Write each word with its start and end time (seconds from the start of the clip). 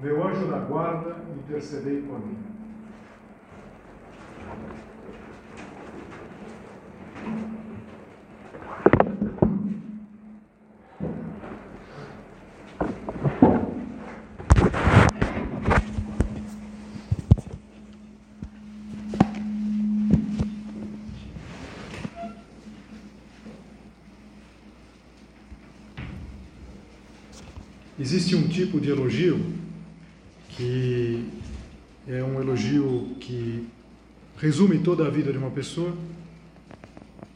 meu 0.00 0.26
anjo 0.26 0.46
da 0.46 0.58
guarda, 0.58 1.16
intercedei 1.36 2.02
por 2.02 2.18
mim. 2.18 2.36
Existe 27.98 28.34
um 28.34 28.48
tipo 28.48 28.80
de 28.80 28.90
elogio 28.90 29.61
que 30.56 31.24
é 32.06 32.22
um 32.22 32.40
elogio 32.40 33.16
que 33.20 33.66
resume 34.38 34.78
toda 34.78 35.06
a 35.06 35.10
vida 35.10 35.32
de 35.32 35.38
uma 35.38 35.50
pessoa, 35.50 35.96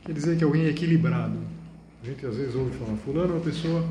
quer 0.04 0.12
dizer 0.12 0.36
que 0.36 0.44
alguém 0.44 0.64
é 0.64 0.68
equilibrado. 0.70 1.38
A 2.02 2.06
gente 2.06 2.26
às 2.26 2.36
vezes 2.36 2.54
ouve 2.54 2.76
falar, 2.76 2.96
fulano 2.98 3.34
é 3.34 3.36
uma 3.36 3.44
pessoa 3.44 3.84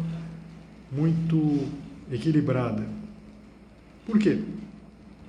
muito 0.92 1.68
equilibrada. 2.12 2.88
Por 4.06 4.20
quê? 4.20 4.40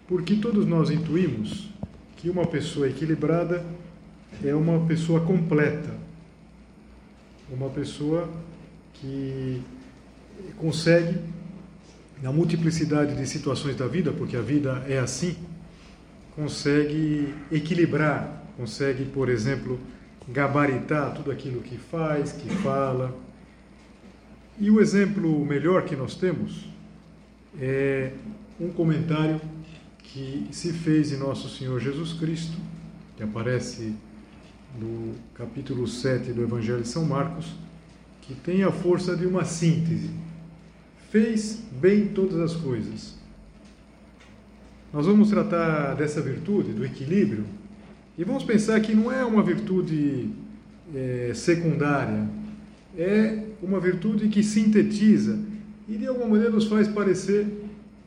Porque 0.06 0.36
todos 0.36 0.66
nós 0.66 0.90
intuímos 0.90 1.70
que 2.16 2.30
uma 2.30 2.46
pessoa 2.46 2.88
equilibrada 2.88 3.64
é 4.44 4.54
uma 4.54 4.86
pessoa 4.86 5.20
completa, 5.20 5.94
uma 7.50 7.70
pessoa 7.70 8.28
que 8.94 9.62
consegue, 10.58 11.18
na 12.22 12.32
multiplicidade 12.32 13.14
de 13.14 13.26
situações 13.26 13.76
da 13.76 13.86
vida, 13.86 14.12
porque 14.12 14.36
a 14.36 14.40
vida 14.40 14.84
é 14.88 14.98
assim, 14.98 15.36
consegue 16.34 17.34
equilibrar, 17.52 18.42
consegue, 18.56 19.04
por 19.04 19.28
exemplo, 19.28 19.78
gabaritar 20.28 21.14
tudo 21.14 21.30
aquilo 21.30 21.60
que 21.60 21.76
faz, 21.76 22.32
que 22.32 22.48
fala. 22.56 23.16
E 24.58 24.70
o 24.70 24.80
exemplo 24.80 25.44
melhor 25.44 25.84
que 25.84 25.94
nós 25.94 26.14
temos 26.14 26.66
é 27.60 28.12
um 28.58 28.68
comentário 28.70 29.40
que 29.98 30.48
se 30.50 30.72
fez 30.72 31.12
em 31.12 31.18
Nosso 31.18 31.48
Senhor 31.48 31.78
Jesus 31.78 32.14
Cristo, 32.14 32.56
que 33.16 33.22
aparece 33.22 33.94
no 34.78 35.14
capítulo 35.34 35.86
7 35.86 36.32
do 36.32 36.42
Evangelho 36.42 36.82
de 36.82 36.88
São 36.88 37.04
Marcos, 37.04 37.54
que 38.22 38.34
tem 38.34 38.62
a 38.62 38.72
força 38.72 39.16
de 39.16 39.26
uma 39.26 39.44
síntese 39.44 40.10
fez 41.16 41.62
bem 41.80 42.08
todas 42.08 42.38
as 42.38 42.54
coisas. 42.54 43.14
Nós 44.92 45.06
vamos 45.06 45.30
tratar 45.30 45.94
dessa 45.94 46.20
virtude, 46.20 46.74
do 46.74 46.84
equilíbrio, 46.84 47.46
e 48.18 48.22
vamos 48.22 48.44
pensar 48.44 48.78
que 48.80 48.94
não 48.94 49.10
é 49.10 49.24
uma 49.24 49.42
virtude 49.42 50.28
é, 50.94 51.32
secundária, 51.34 52.28
é 52.98 53.44
uma 53.62 53.80
virtude 53.80 54.28
que 54.28 54.42
sintetiza 54.42 55.38
e 55.88 55.96
de 55.96 56.06
alguma 56.06 56.28
maneira 56.28 56.50
nos 56.50 56.66
faz 56.66 56.86
parecer 56.86 57.46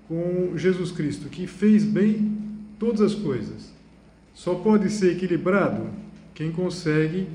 com 0.08 0.56
Jesus 0.56 0.92
Cristo, 0.92 1.30
que 1.30 1.48
fez 1.48 1.84
bem 1.84 2.38
todas 2.78 3.02
as 3.02 3.16
coisas. 3.16 3.74
Só 4.36 4.54
pode 4.54 4.88
ser 4.92 5.14
equilibrado 5.14 5.88
quem 6.36 6.52
consegue 6.52 7.28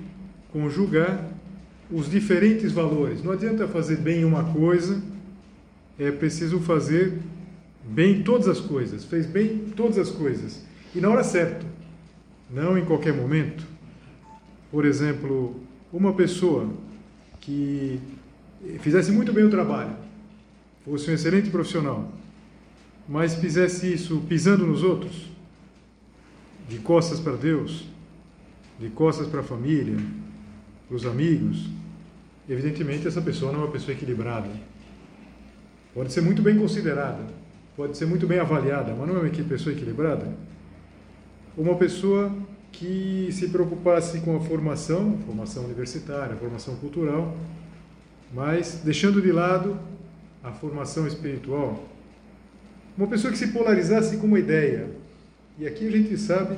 conjugar 0.52 1.32
os 1.90 2.08
diferentes 2.08 2.70
valores. 2.70 3.24
Não 3.24 3.32
adianta 3.32 3.66
fazer 3.66 3.96
bem 3.96 4.24
uma 4.24 4.44
coisa 4.44 5.02
é 5.98 6.10
preciso 6.10 6.60
fazer 6.60 7.18
bem 7.84 8.22
todas 8.22 8.48
as 8.48 8.60
coisas, 8.60 9.04
fez 9.04 9.26
bem 9.26 9.58
todas 9.76 9.98
as 9.98 10.10
coisas 10.10 10.64
e 10.94 11.00
na 11.00 11.08
hora 11.08 11.22
certa, 11.22 11.64
não 12.50 12.78
em 12.78 12.84
qualquer 12.84 13.12
momento. 13.12 13.64
Por 14.70 14.84
exemplo, 14.84 15.60
uma 15.92 16.12
pessoa 16.14 16.68
que 17.40 18.00
fizesse 18.80 19.12
muito 19.12 19.32
bem 19.32 19.44
o 19.44 19.50
trabalho, 19.50 19.94
fosse 20.84 21.10
um 21.10 21.14
excelente 21.14 21.50
profissional, 21.50 22.10
mas 23.08 23.34
fizesse 23.34 23.92
isso 23.92 24.22
pisando 24.28 24.66
nos 24.66 24.82
outros, 24.82 25.30
de 26.68 26.78
costas 26.78 27.20
para 27.20 27.36
Deus, 27.36 27.84
de 28.80 28.88
costas 28.88 29.28
para 29.28 29.40
a 29.40 29.44
família, 29.44 29.96
para 30.88 30.96
os 30.96 31.06
amigos, 31.06 31.68
evidentemente 32.48 33.06
essa 33.06 33.20
pessoa 33.20 33.52
não 33.52 33.60
é 33.60 33.64
uma 33.64 33.72
pessoa 33.72 33.92
equilibrada 33.94 34.48
Pode 35.94 36.12
ser 36.12 36.22
muito 36.22 36.42
bem 36.42 36.58
considerada, 36.58 37.20
pode 37.76 37.96
ser 37.96 38.04
muito 38.04 38.26
bem 38.26 38.40
avaliada, 38.40 38.92
mas 38.98 39.08
não 39.08 39.16
é 39.16 39.20
uma 39.20 39.30
pessoa 39.30 39.72
equilibrada. 39.72 40.26
Uma 41.56 41.76
pessoa 41.76 42.32
que 42.72 43.28
se 43.30 43.48
preocupasse 43.48 44.20
com 44.20 44.36
a 44.36 44.40
formação, 44.40 45.16
formação 45.24 45.64
universitária, 45.64 46.34
formação 46.34 46.74
cultural, 46.76 47.36
mas 48.34 48.80
deixando 48.84 49.22
de 49.22 49.30
lado 49.30 49.78
a 50.42 50.50
formação 50.50 51.06
espiritual. 51.06 51.84
Uma 52.98 53.06
pessoa 53.06 53.32
que 53.32 53.38
se 53.38 53.52
polarizasse 53.52 54.16
com 54.16 54.26
uma 54.26 54.40
ideia. 54.40 54.90
E 55.56 55.64
aqui 55.64 55.86
a 55.86 55.90
gente 55.92 56.18
sabe 56.18 56.56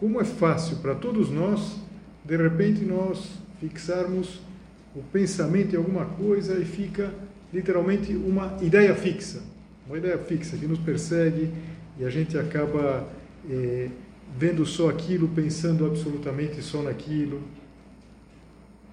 como 0.00 0.20
é 0.20 0.24
fácil 0.24 0.78
para 0.78 0.96
todos 0.96 1.30
nós, 1.30 1.76
de 2.24 2.36
repente, 2.36 2.84
nós 2.84 3.30
fixarmos 3.60 4.40
o 4.96 5.02
pensamento 5.12 5.74
em 5.74 5.78
alguma 5.78 6.06
coisa 6.06 6.58
e 6.58 6.64
fica 6.64 7.14
literalmente 7.54 8.12
uma 8.16 8.58
ideia 8.60 8.92
fixa, 8.96 9.40
uma 9.86 9.96
ideia 9.96 10.18
fixa 10.18 10.56
que 10.56 10.66
nos 10.66 10.80
persegue 10.80 11.50
e 11.96 12.04
a 12.04 12.10
gente 12.10 12.36
acaba 12.36 13.08
é, 13.48 13.88
vendo 14.36 14.66
só 14.66 14.90
aquilo, 14.90 15.28
pensando 15.28 15.86
absolutamente 15.86 16.60
só 16.60 16.82
naquilo. 16.82 17.40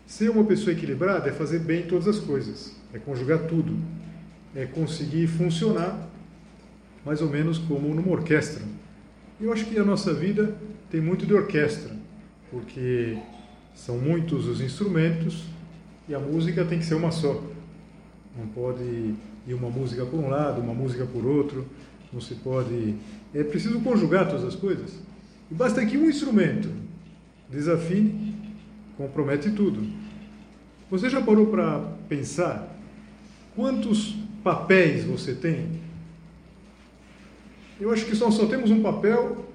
Ser 0.05 0.29
uma 0.29 0.43
pessoa 0.43 0.73
equilibrada 0.73 1.27
é 1.27 1.31
fazer 1.31 1.59
bem 1.59 1.87
todas 1.87 2.07
as 2.07 2.19
coisas, 2.19 2.75
é 2.93 2.99
conjugar 2.99 3.39
tudo, 3.47 3.75
é 4.55 4.65
conseguir 4.65 5.25
funcionar 5.25 6.07
mais 7.03 7.19
ou 7.19 7.29
menos 7.29 7.57
como 7.57 7.91
numa 7.95 8.11
orquestra. 8.11 8.61
Eu 9.39 9.51
acho 9.51 9.65
que 9.65 9.79
a 9.79 9.83
nossa 9.83 10.13
vida 10.13 10.55
tem 10.91 11.01
muito 11.01 11.25
de 11.25 11.33
orquestra, 11.33 11.95
porque 12.51 13.17
são 13.73 13.97
muitos 13.97 14.45
os 14.45 14.61
instrumentos 14.61 15.45
e 16.07 16.13
a 16.13 16.19
música 16.19 16.63
tem 16.63 16.77
que 16.77 16.85
ser 16.85 16.93
uma 16.93 17.09
só. 17.09 17.41
Não 18.37 18.47
pode 18.47 18.83
ir 19.47 19.53
uma 19.53 19.69
música 19.69 20.05
por 20.05 20.19
um 20.19 20.29
lado, 20.29 20.61
uma 20.61 20.73
música 20.73 21.05
por 21.05 21.25
outro. 21.25 21.65
Não 22.11 22.21
se 22.21 22.35
pode. 22.35 22.95
É 23.33 23.43
preciso 23.43 23.79
conjugar 23.81 24.27
todas 24.27 24.43
as 24.43 24.55
coisas. 24.55 24.99
E 25.49 25.53
basta 25.53 25.85
que 25.85 25.97
um 25.97 26.09
instrumento 26.09 26.69
desafine, 27.49 28.35
compromete 28.97 29.51
tudo. 29.51 29.85
Você 30.89 31.09
já 31.09 31.21
parou 31.21 31.47
para 31.47 31.79
pensar 32.07 32.75
quantos 33.55 34.15
papéis 34.43 35.03
você 35.03 35.33
tem? 35.33 35.81
Eu 37.79 37.91
acho 37.91 38.05
que 38.05 38.15
só, 38.15 38.29
só 38.29 38.45
temos 38.45 38.71
um 38.71 38.81
papel 38.81 39.45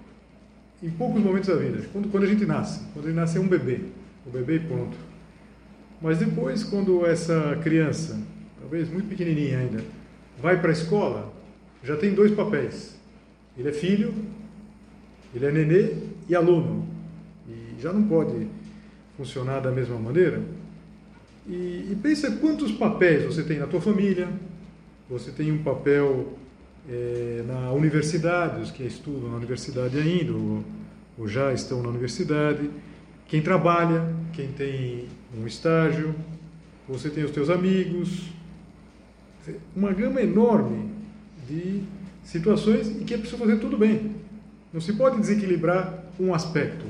em 0.82 0.90
poucos 0.90 1.22
momentos 1.22 1.48
da 1.48 1.56
vida. 1.56 1.86
Quando, 1.92 2.08
quando 2.08 2.24
a 2.24 2.26
gente 2.26 2.44
nasce. 2.44 2.80
Quando 2.92 3.06
ele 3.06 3.14
nasce 3.14 3.38
é 3.38 3.40
um 3.40 3.48
bebê. 3.48 3.80
O 4.26 4.30
bebê 4.30 4.56
e 4.56 4.60
pronto. 4.60 4.96
Mas 6.00 6.18
depois, 6.18 6.64
quando 6.64 7.06
essa 7.06 7.58
criança 7.62 8.20
talvez 8.66 8.90
muito 8.90 9.08
pequenininha 9.08 9.60
ainda, 9.60 9.84
vai 10.42 10.60
para 10.60 10.70
a 10.70 10.72
escola, 10.72 11.32
já 11.84 11.96
tem 11.96 12.12
dois 12.12 12.32
papéis. 12.32 12.96
Ele 13.56 13.68
é 13.68 13.72
filho, 13.72 14.12
ele 15.32 15.46
é 15.46 15.52
nenê 15.52 15.92
e 16.28 16.34
aluno. 16.34 16.84
E 17.48 17.80
já 17.80 17.92
não 17.92 18.02
pode 18.08 18.48
funcionar 19.16 19.60
da 19.60 19.70
mesma 19.70 19.96
maneira. 19.96 20.42
E, 21.46 21.90
e 21.92 21.98
pensa 22.02 22.32
quantos 22.32 22.72
papéis 22.72 23.24
você 23.24 23.44
tem 23.44 23.58
na 23.58 23.68
tua 23.68 23.80
família, 23.80 24.28
você 25.08 25.30
tem 25.30 25.52
um 25.52 25.62
papel 25.62 26.36
é, 26.90 27.44
na 27.46 27.70
universidade, 27.70 28.60
os 28.60 28.72
que 28.72 28.82
estudam 28.82 29.30
na 29.30 29.36
universidade 29.36 29.96
ainda, 29.96 30.32
ou, 30.32 30.64
ou 31.16 31.28
já 31.28 31.52
estão 31.52 31.84
na 31.84 31.88
universidade, 31.90 32.68
quem 33.28 33.40
trabalha, 33.40 34.12
quem 34.32 34.48
tem 34.48 35.06
um 35.38 35.46
estágio, 35.46 36.12
você 36.88 37.08
tem 37.08 37.22
os 37.22 37.30
teus 37.30 37.48
amigos, 37.48 38.34
uma 39.74 39.92
gama 39.92 40.20
enorme 40.20 40.90
de 41.48 41.82
situações 42.24 42.88
em 42.88 43.04
que 43.04 43.14
é 43.14 43.18
preciso 43.18 43.38
fazer 43.38 43.58
tudo 43.58 43.76
bem. 43.78 44.16
Não 44.72 44.80
se 44.80 44.92
pode 44.92 45.18
desequilibrar 45.20 46.04
um 46.18 46.34
aspecto. 46.34 46.84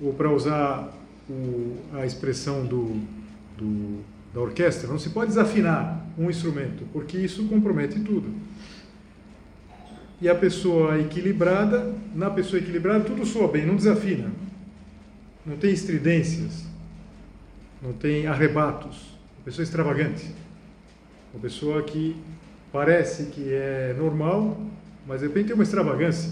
Ou 0.00 0.12
para 0.12 0.30
usar 0.30 0.92
o, 1.28 1.76
a 1.94 2.04
expressão 2.04 2.64
do, 2.64 3.00
do, 3.56 4.00
da 4.34 4.40
orquestra, 4.40 4.88
não 4.88 4.98
se 4.98 5.10
pode 5.10 5.28
desafinar 5.28 6.04
um 6.18 6.28
instrumento, 6.28 6.84
porque 6.92 7.18
isso 7.18 7.46
compromete 7.46 8.00
tudo. 8.00 8.34
E 10.20 10.28
a 10.28 10.34
pessoa 10.34 10.98
equilibrada, 10.98 11.94
na 12.14 12.28
pessoa 12.30 12.60
equilibrada, 12.60 13.04
tudo 13.04 13.24
soa 13.24 13.48
bem, 13.48 13.64
não 13.64 13.76
desafina. 13.76 14.30
Não 15.46 15.56
tem 15.56 15.72
estridências, 15.72 16.64
não 17.82 17.94
tem 17.94 18.26
arrebatos. 18.26 19.18
Uma 19.38 19.44
pessoa 19.46 19.62
extravagante. 19.62 20.26
Uma 21.32 21.40
pessoa 21.40 21.82
que 21.82 22.16
parece 22.72 23.26
que 23.26 23.52
é 23.52 23.94
normal, 23.96 24.60
mas 25.06 25.20
de 25.20 25.28
repente 25.28 25.46
tem 25.46 25.54
uma 25.54 25.64
extravagância 25.64 26.30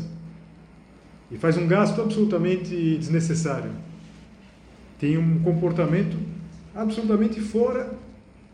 e 1.30 1.36
faz 1.36 1.56
um 1.56 1.66
gasto 1.66 2.00
absolutamente 2.00 2.96
desnecessário. 2.96 3.70
Tem 4.98 5.16
um 5.16 5.40
comportamento 5.40 6.16
absolutamente 6.74 7.40
fora 7.40 7.92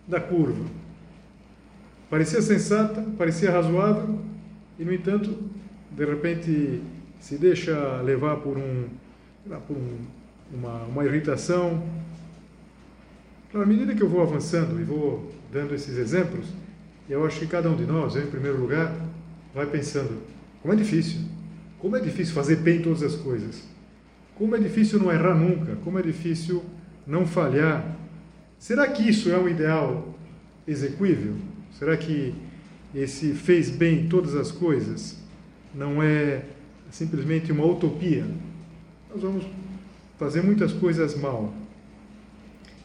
da 0.06 0.20
curva. 0.20 0.64
Parecia 2.10 2.42
sensata, 2.42 3.04
parecia 3.16 3.50
razoável 3.50 4.18
e, 4.78 4.84
no 4.84 4.92
entanto, 4.92 5.36
de 5.90 6.04
repente 6.04 6.82
se 7.20 7.38
deixa 7.38 8.00
levar 8.02 8.36
por, 8.36 8.58
um, 8.58 8.84
por 9.66 9.76
um, 9.76 9.98
uma, 10.52 10.82
uma 10.84 11.04
irritação. 11.04 11.82
À 13.62 13.66
medida 13.66 13.94
que 13.94 14.02
eu 14.02 14.08
vou 14.08 14.22
avançando 14.22 14.80
e 14.80 14.84
vou 14.84 15.32
dando 15.52 15.74
esses 15.74 15.96
exemplos, 15.96 16.46
eu 17.08 17.24
acho 17.24 17.38
que 17.38 17.46
cada 17.46 17.70
um 17.70 17.76
de 17.76 17.84
nós, 17.84 18.16
eu, 18.16 18.22
em 18.22 18.30
primeiro 18.30 18.60
lugar, 18.60 18.94
vai 19.54 19.66
pensando: 19.66 20.22
como 20.60 20.74
é 20.74 20.76
difícil, 20.76 21.20
como 21.78 21.96
é 21.96 22.00
difícil 22.00 22.34
fazer 22.34 22.56
bem 22.56 22.82
todas 22.82 23.02
as 23.02 23.14
coisas, 23.14 23.62
como 24.34 24.56
é 24.56 24.58
difícil 24.58 24.98
não 24.98 25.12
errar 25.12 25.34
nunca, 25.34 25.76
como 25.84 25.98
é 25.98 26.02
difícil 26.02 26.64
não 27.06 27.26
falhar. 27.26 27.96
Será 28.58 28.88
que 28.88 29.08
isso 29.08 29.30
é 29.30 29.38
um 29.38 29.48
ideal 29.48 30.14
execuível? 30.66 31.34
Será 31.78 31.96
que 31.96 32.34
esse 32.94 33.34
fez 33.34 33.70
bem 33.70 34.08
todas 34.08 34.34
as 34.34 34.50
coisas 34.50 35.18
não 35.74 36.02
é 36.02 36.44
simplesmente 36.90 37.52
uma 37.52 37.66
utopia? 37.66 38.24
Nós 39.10 39.22
vamos 39.22 39.44
fazer 40.18 40.42
muitas 40.42 40.72
coisas 40.72 41.16
mal. 41.16 41.52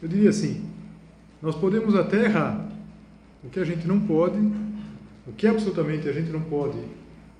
Eu 0.02 0.08
diria 0.08 0.30
assim: 0.30 0.64
nós 1.42 1.54
podemos 1.54 1.94
até 1.94 2.24
errar, 2.24 2.68
o 3.42 3.48
que 3.48 3.60
a 3.60 3.64
gente 3.64 3.86
não 3.86 4.00
pode, 4.00 4.38
o 5.26 5.32
que 5.36 5.46
absolutamente 5.46 6.08
a 6.08 6.12
gente 6.12 6.30
não 6.30 6.40
pode 6.40 6.78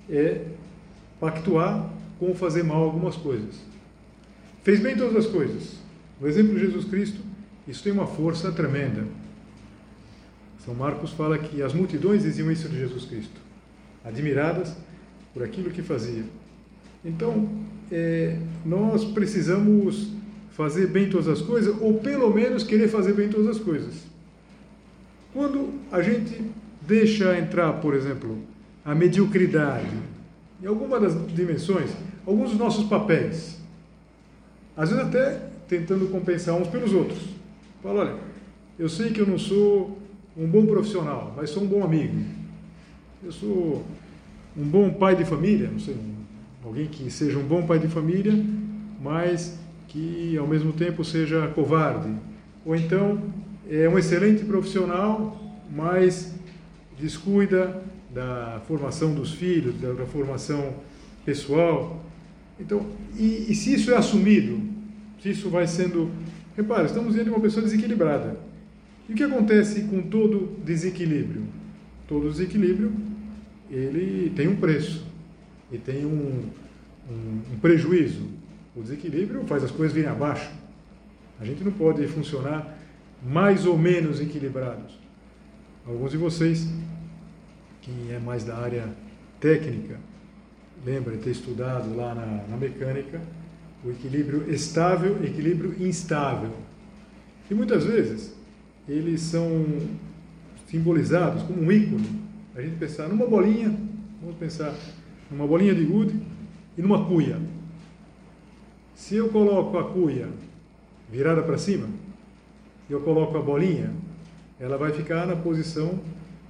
é 0.09 0.45
pactuar 1.19 1.89
com 2.19 2.33
fazer 2.33 2.63
mal 2.63 2.83
algumas 2.83 3.15
coisas. 3.15 3.59
Fez 4.63 4.79
bem 4.79 4.95
todas 4.95 5.25
as 5.25 5.31
coisas. 5.31 5.79
No 6.19 6.27
exemplo 6.27 6.53
de 6.53 6.61
Jesus 6.61 6.85
Cristo, 6.85 7.19
isso 7.67 7.83
tem 7.83 7.91
uma 7.91 8.05
força 8.05 8.51
tremenda. 8.51 9.05
São 10.63 10.75
Marcos 10.75 11.11
fala 11.11 11.37
que 11.37 11.63
as 11.63 11.73
multidões 11.73 12.23
diziam 12.23 12.51
isso 12.51 12.69
de 12.69 12.77
Jesus 12.77 13.05
Cristo, 13.05 13.39
admiradas 14.05 14.75
por 15.33 15.43
aquilo 15.43 15.71
que 15.71 15.81
fazia. 15.81 16.23
Então, 17.03 17.49
é, 17.91 18.37
nós 18.63 19.03
precisamos 19.05 20.11
fazer 20.51 20.87
bem 20.87 21.09
todas 21.09 21.27
as 21.27 21.41
coisas, 21.41 21.75
ou 21.79 21.95
pelo 21.95 22.33
menos 22.33 22.63
querer 22.63 22.87
fazer 22.87 23.13
bem 23.13 23.29
todas 23.29 23.47
as 23.47 23.59
coisas. 23.59 23.93
Quando 25.33 25.73
a 25.91 26.01
gente 26.01 26.41
deixa 26.81 27.37
entrar, 27.37 27.73
por 27.73 27.93
exemplo, 27.93 28.37
a 28.83 28.93
mediocridade 28.93 29.87
em 30.61 30.67
alguma 30.67 30.99
das 30.99 31.13
dimensões, 31.33 31.89
alguns 32.25 32.51
dos 32.51 32.59
nossos 32.59 32.85
papéis, 32.87 33.59
às 34.75 34.89
vezes 34.89 35.05
até 35.05 35.47
tentando 35.67 36.07
compensar 36.09 36.55
uns 36.55 36.67
pelos 36.67 36.93
outros. 36.93 37.19
Fala, 37.81 38.01
olha, 38.01 38.15
eu 38.77 38.89
sei 38.89 39.11
que 39.11 39.19
eu 39.19 39.25
não 39.25 39.39
sou 39.39 39.97
um 40.37 40.47
bom 40.47 40.65
profissional, 40.65 41.33
mas 41.35 41.49
sou 41.49 41.63
um 41.63 41.67
bom 41.67 41.83
amigo. 41.83 42.15
Eu 43.23 43.31
sou 43.31 43.83
um 44.55 44.63
bom 44.63 44.91
pai 44.91 45.15
de 45.15 45.25
família, 45.25 45.69
não 45.71 45.79
sei, 45.79 45.95
alguém 46.63 46.87
que 46.87 47.09
seja 47.09 47.37
um 47.39 47.43
bom 47.43 47.65
pai 47.65 47.79
de 47.79 47.87
família, 47.87 48.33
mas 49.01 49.57
que 49.87 50.37
ao 50.37 50.47
mesmo 50.47 50.73
tempo 50.73 51.03
seja 51.03 51.47
covarde. 51.49 52.13
Ou 52.65 52.75
então 52.75 53.21
é 53.69 53.87
um 53.87 53.97
excelente 53.97 54.43
profissional, 54.45 55.39
mas 55.73 56.33
descuida 56.99 57.81
da 58.13 58.61
formação 58.67 59.13
dos 59.13 59.33
filhos, 59.33 59.79
da, 59.79 59.93
da 59.93 60.05
formação 60.05 60.75
pessoal. 61.25 62.03
Então, 62.59 62.85
e, 63.17 63.47
e, 63.49 63.55
se 63.55 63.73
isso 63.73 63.91
é 63.91 63.97
assumido, 63.97 64.61
se 65.21 65.29
isso 65.29 65.49
vai 65.49 65.67
sendo. 65.67 66.11
Repare, 66.55 66.85
estamos 66.85 67.13
diante 67.13 67.29
de 67.29 67.31
uma 67.31 67.39
pessoa 67.39 67.63
desequilibrada. 67.63 68.37
E 69.07 69.13
o 69.13 69.15
que 69.15 69.23
acontece 69.23 69.83
com 69.83 70.01
todo 70.01 70.57
desequilíbrio? 70.63 71.43
Todo 72.07 72.29
desequilíbrio 72.29 72.91
ele 73.69 74.29
tem 74.35 74.49
um 74.49 74.55
preço 74.57 75.05
e 75.71 75.77
tem 75.77 76.05
um, 76.05 76.43
um, 77.09 77.41
um 77.53 77.59
prejuízo. 77.61 78.27
O 78.75 78.81
desequilíbrio 78.81 79.43
faz 79.45 79.63
as 79.63 79.71
coisas 79.71 79.93
virem 79.93 80.09
abaixo. 80.09 80.49
A 81.39 81.45
gente 81.45 81.63
não 81.63 81.71
pode 81.71 82.05
funcionar 82.07 82.77
mais 83.23 83.65
ou 83.65 83.77
menos 83.77 84.21
equilibrados. 84.21 84.97
Alguns 85.85 86.11
de 86.11 86.17
vocês, 86.17 86.67
quem 87.81 88.11
é 88.11 88.19
mais 88.19 88.43
da 88.43 88.57
área 88.57 88.87
técnica, 89.39 89.99
lembra 90.85 91.15
de 91.17 91.23
ter 91.23 91.31
estudado 91.31 91.95
lá 91.95 92.15
na, 92.15 92.25
na 92.47 92.57
mecânica 92.57 93.21
o 93.83 93.89
equilíbrio 93.89 94.49
estável 94.51 95.17
e 95.21 95.25
equilíbrio 95.25 95.75
instável. 95.79 96.51
E 97.49 97.53
muitas 97.53 97.83
vezes 97.83 98.33
eles 98.87 99.21
são 99.21 99.65
simbolizados 100.67 101.43
como 101.43 101.61
um 101.61 101.71
ícone. 101.71 102.21
A 102.55 102.61
gente 102.61 102.77
pensar 102.77 103.09
numa 103.09 103.25
bolinha, 103.25 103.75
vamos 104.21 104.37
pensar 104.37 104.73
numa 105.29 105.47
bolinha 105.47 105.73
de 105.73 105.83
gude 105.83 106.15
e 106.77 106.81
numa 106.81 107.05
cuia. 107.05 107.37
Se 109.01 109.15
eu 109.15 109.29
coloco 109.29 109.79
a 109.79 109.89
cuia 109.89 110.29
virada 111.09 111.41
para 111.41 111.57
cima, 111.57 111.87
eu 112.87 113.01
coloco 113.01 113.35
a 113.35 113.41
bolinha, 113.41 113.91
ela 114.59 114.77
vai 114.77 114.91
ficar 114.93 115.25
na 115.25 115.35
posição 115.35 115.99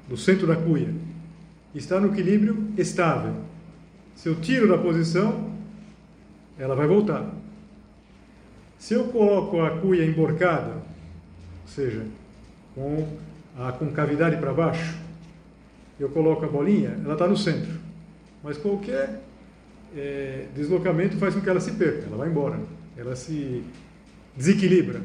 do 0.09 0.17
centro 0.17 0.45
da 0.45 0.57
cuia. 0.57 0.93
Está 1.73 1.97
no 1.97 2.11
equilíbrio 2.11 2.67
estável. 2.77 3.35
Se 4.15 4.27
eu 4.27 4.35
tiro 4.41 4.67
da 4.67 4.77
posição, 4.77 5.49
ela 6.59 6.75
vai 6.75 6.87
voltar. 6.87 7.33
Se 8.77 8.95
eu 8.95 9.05
coloco 9.05 9.61
a 9.61 9.79
cuia 9.79 10.03
emborcada, 10.03 10.73
ou 10.73 11.67
seja, 11.67 12.05
com 12.75 13.07
a 13.57 13.71
concavidade 13.71 14.35
para 14.35 14.51
baixo, 14.51 14.97
eu 15.97 16.09
coloco 16.09 16.43
a 16.43 16.49
bolinha, 16.49 16.99
ela 17.01 17.13
está 17.13 17.29
no 17.29 17.37
centro. 17.37 17.79
Mas 18.43 18.57
qualquer 18.57 19.21
é, 19.95 20.45
deslocamento 20.55 21.17
faz 21.17 21.35
com 21.35 21.41
que 21.41 21.49
ela 21.49 21.59
se 21.59 21.71
perca, 21.71 22.07
ela 22.07 22.17
vai 22.17 22.29
embora, 22.29 22.59
ela 22.97 23.15
se 23.15 23.63
desequilibra. 24.35 25.01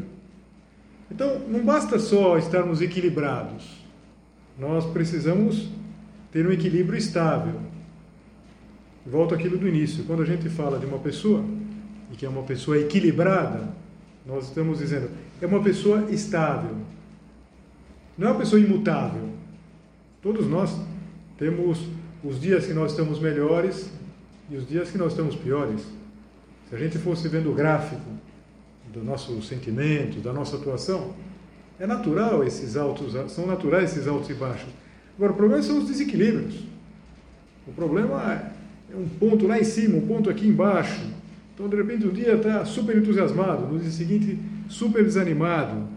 Então, 1.11 1.41
não 1.49 1.65
basta 1.65 1.99
só 1.99 2.37
estarmos 2.39 2.81
equilibrados, 2.81 3.85
nós 4.59 4.85
precisamos 4.87 5.69
ter 6.33 6.47
um 6.47 6.53
equilíbrio 6.53 6.99
estável. 6.99 7.61
Volto 9.05 9.35
àquilo 9.35 9.57
do 9.57 9.69
início, 9.69 10.05
quando 10.05 10.23
a 10.23 10.27
gente 10.27 10.49
fala 10.49 10.79
de 10.79 10.87
uma 10.87 10.99
pessoa, 10.99 11.45
e 12.13 12.17
que 12.17 12.27
é 12.27 12.29
uma 12.29 12.43
pessoa 12.43 12.79
equilibrada, 12.79 13.69
nós 14.25 14.47
estamos 14.49 14.79
dizendo, 14.79 15.09
é 15.41 15.47
uma 15.47 15.63
pessoa 15.63 16.11
estável, 16.11 16.77
não 18.19 18.29
é 18.29 18.31
uma 18.33 18.39
pessoa 18.39 18.61
imutável. 18.61 19.29
Todos 20.23 20.47
nós 20.49 20.77
temos 21.39 21.87
os 22.25 22.41
dias 22.41 22.67
que 22.67 22.73
nós 22.73 22.91
estamos 22.91 23.21
melhores 23.21 23.91
e 24.51 24.57
os 24.57 24.67
dias 24.67 24.91
que 24.91 24.99
nós 24.99 25.13
estamos 25.13 25.35
piores. 25.35 25.83
Se 26.69 26.75
a 26.75 26.79
gente 26.79 26.99
fosse 26.99 27.29
vendo 27.29 27.51
o 27.51 27.55
gráfico 27.55 28.03
do 28.93 29.03
nosso 29.03 29.41
sentimento, 29.43 30.21
da 30.21 30.33
nossa 30.33 30.57
atuação, 30.57 31.15
é 31.79 31.87
natural 31.87 32.43
esses 32.45 32.77
altos, 32.77 33.13
são 33.33 33.47
naturais 33.47 33.93
esses 33.93 34.09
altos 34.09 34.31
e 34.31 34.35
baixos. 34.35 34.69
Agora, 35.17 35.33
o 35.33 35.37
problema 35.37 35.63
são 35.63 35.79
os 35.79 35.89
desequilíbrios. 35.89 36.61
O 37.67 37.73
problema 37.73 38.53
é 38.93 38.97
um 38.97 39.09
ponto 39.09 39.47
lá 39.47 39.59
em 39.59 39.65
cima, 39.65 39.97
um 39.97 40.07
ponto 40.07 40.31
aqui 40.31 40.47
embaixo. 40.47 41.05
Então, 41.55 41.69
de 41.69 41.77
repente, 41.77 42.07
um 42.07 42.13
dia 42.13 42.35
está 42.35 42.65
super 42.65 42.97
entusiasmado, 42.97 43.67
no 43.67 43.79
dia 43.79 43.91
seguinte, 43.91 44.39
super 44.69 45.03
desanimado. 45.03 45.79
O 45.79 45.89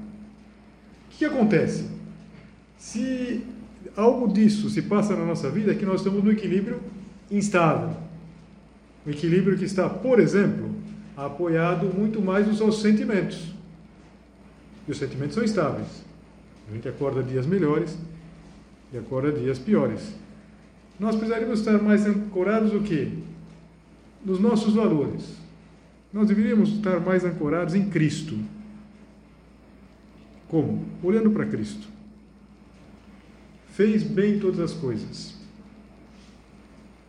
que 1.12 1.26
acontece? 1.26 1.86
Se 2.78 3.44
algo 3.96 4.32
disso 4.32 4.70
se 4.70 4.82
passa 4.82 5.16
na 5.16 5.26
nossa 5.26 5.50
vida, 5.50 5.72
é 5.72 5.76
que 5.76 5.86
nós 5.86 6.02
estamos 6.02 6.24
no 6.24 6.32
equilíbrio 6.32 6.80
instável. 7.30 8.09
Um 9.06 9.12
equilíbrio 9.12 9.58
que 9.58 9.66
está, 9.66 9.90
por 9.90 10.20
exemplo, 10.20 10.76
apoiado 11.16 11.86
muito 11.94 12.22
mais 12.22 12.48
nos 12.48 12.60
nossos 12.60 12.82
sentimentos. 12.82 13.54
E 14.88 14.92
os 14.92 14.98
sentimentos 14.98 15.36
são 15.36 15.44
estáveis. 15.44 16.04
A 16.70 16.74
gente 16.74 16.88
acorda 16.88 17.24
dias 17.24 17.46
melhores 17.46 17.98
e 18.94 18.98
acorda 18.98 19.32
dias 19.32 19.60
piores. 19.60 20.14
nós 21.00 21.16
precisaríamos 21.16 21.60
estar 21.60 21.82
mais 21.82 22.06
ancorados 22.06 22.74
o 22.74 22.82
quê? 22.82 23.10
Nos 24.26 24.40
nossos 24.40 24.74
valores. 24.74 25.38
Nós 26.12 26.28
deveríamos 26.28 26.70
estar 26.70 27.00
mais 27.00 27.24
ancorados 27.24 27.76
em 27.76 27.90
Cristo. 27.90 28.38
Como? 30.48 30.86
Olhando 31.04 31.30
para 31.32 31.46
Cristo. 31.46 31.88
Fez 33.70 34.04
bem 34.04 34.40
todas 34.40 34.60
as 34.60 34.74
coisas. 34.74 35.36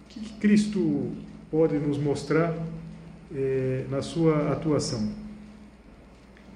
O 0.05 0.09
que 0.11 0.33
Cristo 0.35 1.13
pode 1.51 1.79
nos 1.79 1.99
mostrar 1.99 2.55
eh, 3.35 3.85
na 3.91 4.03
sua 4.03 4.53
atuação? 4.53 5.13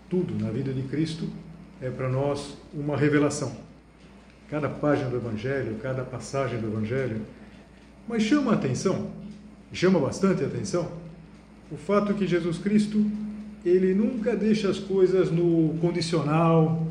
Tudo 0.08 0.38
na 0.42 0.50
vida 0.50 0.72
de 0.72 0.82
Cristo 0.82 1.28
é 1.80 1.90
para 1.90 2.08
nós 2.08 2.56
uma 2.72 2.96
revelação. 2.96 3.56
Cada 4.48 4.68
página 4.68 5.10
do 5.10 5.16
Evangelho, 5.16 5.76
cada 5.82 6.04
passagem 6.04 6.60
do 6.60 6.66
Evangelho. 6.66 7.22
Mas 8.08 8.22
chama 8.22 8.52
a 8.52 8.54
atenção, 8.54 9.10
chama 9.72 9.98
bastante 9.98 10.44
a 10.44 10.46
atenção, 10.46 10.92
o 11.72 11.76
fato 11.76 12.14
que 12.14 12.26
Jesus 12.26 12.58
Cristo 12.58 13.04
ele 13.64 13.94
nunca 13.94 14.36
deixa 14.36 14.68
as 14.68 14.78
coisas 14.78 15.30
no 15.30 15.76
condicional, 15.80 16.86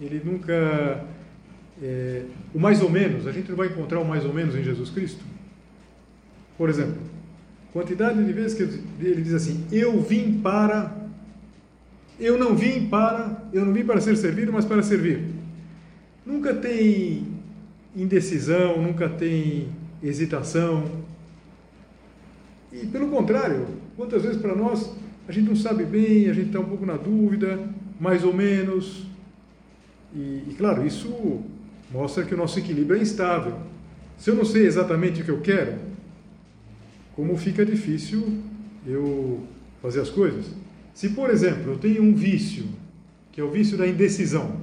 ele 0.00 0.20
nunca. 0.24 1.04
É, 1.80 2.24
o 2.52 2.58
mais 2.58 2.82
ou 2.82 2.90
menos, 2.90 3.24
a 3.26 3.30
gente 3.30 3.48
não 3.48 3.56
vai 3.56 3.68
encontrar 3.68 4.00
o 4.00 4.04
mais 4.04 4.24
ou 4.24 4.34
menos 4.34 4.56
em 4.56 4.64
Jesus 4.64 4.90
Cristo. 4.90 5.22
Por 6.56 6.68
exemplo, 6.68 7.00
quantidade 7.72 8.24
de 8.24 8.32
vezes 8.32 8.56
que 8.56 8.62
ele 9.04 9.22
diz 9.22 9.34
assim: 9.34 9.64
Eu 9.70 10.00
vim 10.00 10.40
para. 10.40 10.96
Eu 12.18 12.38
não 12.38 12.56
vim 12.56 12.88
para. 12.88 13.48
Eu 13.52 13.64
não 13.64 13.72
vim 13.72 13.84
para 13.84 14.00
ser 14.00 14.16
servido, 14.16 14.52
mas 14.52 14.64
para 14.64 14.82
servir. 14.82 15.24
Nunca 16.24 16.54
tem 16.54 17.26
indecisão, 17.96 18.82
nunca 18.82 19.08
tem 19.08 19.68
hesitação. 20.02 20.84
E 22.72 22.86
pelo 22.86 23.08
contrário, 23.08 23.66
quantas 23.96 24.22
vezes 24.22 24.40
para 24.40 24.54
nós 24.54 24.92
a 25.28 25.32
gente 25.32 25.48
não 25.48 25.56
sabe 25.56 25.84
bem, 25.84 26.30
a 26.30 26.32
gente 26.32 26.46
está 26.46 26.60
um 26.60 26.64
pouco 26.64 26.86
na 26.86 26.96
dúvida, 26.96 27.58
mais 28.00 28.24
ou 28.24 28.32
menos. 28.32 29.06
E, 30.14 30.44
e, 30.48 30.54
claro, 30.56 30.86
isso 30.86 31.42
mostra 31.92 32.24
que 32.24 32.34
o 32.34 32.36
nosso 32.36 32.58
equilíbrio 32.58 32.98
é 32.98 33.02
instável. 33.02 33.54
Se 34.16 34.30
eu 34.30 34.34
não 34.34 34.44
sei 34.44 34.66
exatamente 34.66 35.20
o 35.20 35.24
que 35.24 35.30
eu 35.30 35.40
quero, 35.42 35.87
como 37.18 37.36
fica 37.36 37.66
difícil 37.66 38.38
eu 38.86 39.42
fazer 39.82 40.00
as 40.00 40.08
coisas? 40.08 40.52
Se, 40.94 41.08
por 41.08 41.30
exemplo, 41.30 41.72
eu 41.72 41.76
tenho 41.76 42.00
um 42.00 42.14
vício, 42.14 42.64
que 43.32 43.40
é 43.40 43.44
o 43.44 43.50
vício 43.50 43.76
da 43.76 43.88
indecisão, 43.88 44.56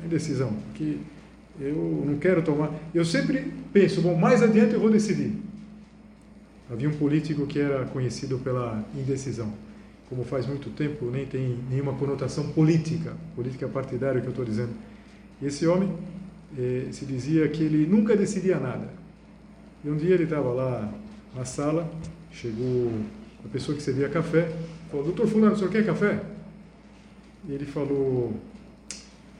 a 0.00 0.06
indecisão, 0.06 0.52
que 0.76 1.00
eu 1.58 2.04
não 2.06 2.16
quero 2.18 2.42
tomar, 2.42 2.72
eu 2.94 3.04
sempre 3.04 3.52
penso, 3.72 4.00
bom, 4.02 4.16
mais 4.16 4.40
adiante 4.40 4.74
eu 4.74 4.78
vou 4.78 4.88
decidir. 4.88 5.32
Havia 6.70 6.88
um 6.88 6.92
político 6.92 7.44
que 7.44 7.58
era 7.58 7.86
conhecido 7.86 8.38
pela 8.38 8.84
indecisão. 8.94 9.52
Como 10.08 10.22
faz 10.22 10.46
muito 10.46 10.70
tempo, 10.70 11.10
nem 11.10 11.26
tem 11.26 11.58
nenhuma 11.68 11.94
conotação 11.94 12.52
política, 12.52 13.14
política 13.34 13.66
partidária 13.66 14.20
que 14.20 14.28
eu 14.28 14.30
estou 14.30 14.44
dizendo. 14.44 14.70
Esse 15.42 15.66
homem 15.66 15.92
eh, 16.56 16.86
se 16.92 17.04
dizia 17.04 17.48
que 17.48 17.64
ele 17.64 17.84
nunca 17.84 18.16
decidia 18.16 18.60
nada. 18.60 18.88
E 19.84 19.90
um 19.90 19.96
dia 19.96 20.14
ele 20.14 20.22
estava 20.22 20.52
lá 20.52 20.94
na 21.36 21.44
sala, 21.44 21.90
chegou 22.32 22.90
a 23.44 23.48
pessoa 23.48 23.76
que 23.76 23.82
servia 23.82 24.08
café, 24.08 24.50
falou: 24.90 25.04
Doutor 25.04 25.28
Fulano, 25.28 25.54
o 25.54 25.56
senhor 25.56 25.70
quer 25.70 25.84
café? 25.84 26.20
E 27.46 27.52
ele 27.52 27.66
falou: 27.66 28.34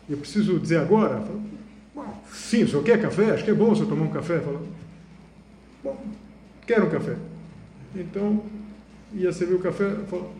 Eu 0.08 0.18
preciso 0.18 0.58
dizer 0.58 0.78
agora? 0.78 1.20
Falou, 1.20 1.42
Sim, 2.30 2.64
o 2.64 2.68
senhor 2.68 2.84
quer 2.84 3.00
café? 3.00 3.30
Acho 3.30 3.44
que 3.44 3.50
é 3.50 3.54
bom 3.54 3.72
o 3.72 3.74
senhor 3.74 3.88
tomar 3.88 4.04
um 4.04 4.10
café. 4.10 4.38
Falou: 4.40 4.62
Bom, 5.82 6.04
quero 6.66 6.86
um 6.86 6.90
café. 6.90 7.16
Então, 7.94 8.44
ia 9.14 9.32
servir 9.32 9.54
o 9.54 9.60
café, 9.60 9.90
falou, 10.08 10.34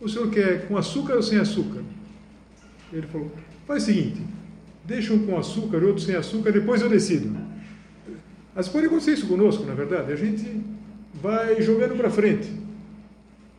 o 0.00 0.08
senhor 0.08 0.30
quer 0.30 0.66
com 0.66 0.76
açúcar 0.76 1.14
ou 1.14 1.22
sem 1.22 1.38
açúcar? 1.38 1.82
Ele 2.92 3.06
falou, 3.06 3.30
faz 3.66 3.82
o 3.82 3.86
seguinte, 3.86 4.22
deixa 4.84 5.12
um 5.12 5.26
com 5.26 5.38
açúcar 5.38 5.78
e 5.78 5.84
outro 5.84 6.02
sem 6.02 6.14
açúcar, 6.14 6.50
depois 6.52 6.80
eu 6.80 6.88
decido. 6.88 7.36
Mas 8.54 8.68
pode 8.68 8.86
acontecer 8.86 9.12
isso 9.12 9.26
conosco, 9.26 9.64
na 9.64 9.74
verdade, 9.74 10.12
a 10.12 10.16
gente 10.16 10.62
vai 11.14 11.60
jogando 11.62 11.96
para 11.96 12.10
frente, 12.10 12.48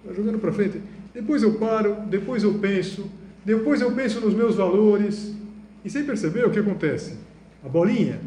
vai 0.03 0.15
jogando 0.15 0.39
para 0.39 0.51
frente. 0.51 0.81
Depois 1.13 1.43
eu 1.43 1.53
paro, 1.55 1.97
depois 2.07 2.43
eu 2.43 2.55
penso, 2.55 3.09
depois 3.45 3.81
eu 3.81 3.91
penso 3.91 4.19
nos 4.19 4.33
meus 4.33 4.55
valores, 4.55 5.35
e 5.83 5.89
sem 5.89 6.03
perceber 6.03 6.45
o 6.45 6.49
que 6.49 6.59
acontece. 6.59 7.17
A 7.63 7.69
bolinha 7.69 8.19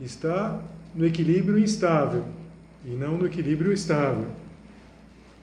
está 0.00 0.60
no 0.94 1.04
equilíbrio 1.04 1.58
instável 1.58 2.24
e 2.84 2.90
não 2.90 3.16
no 3.18 3.26
equilíbrio 3.26 3.72
estável. 3.72 4.26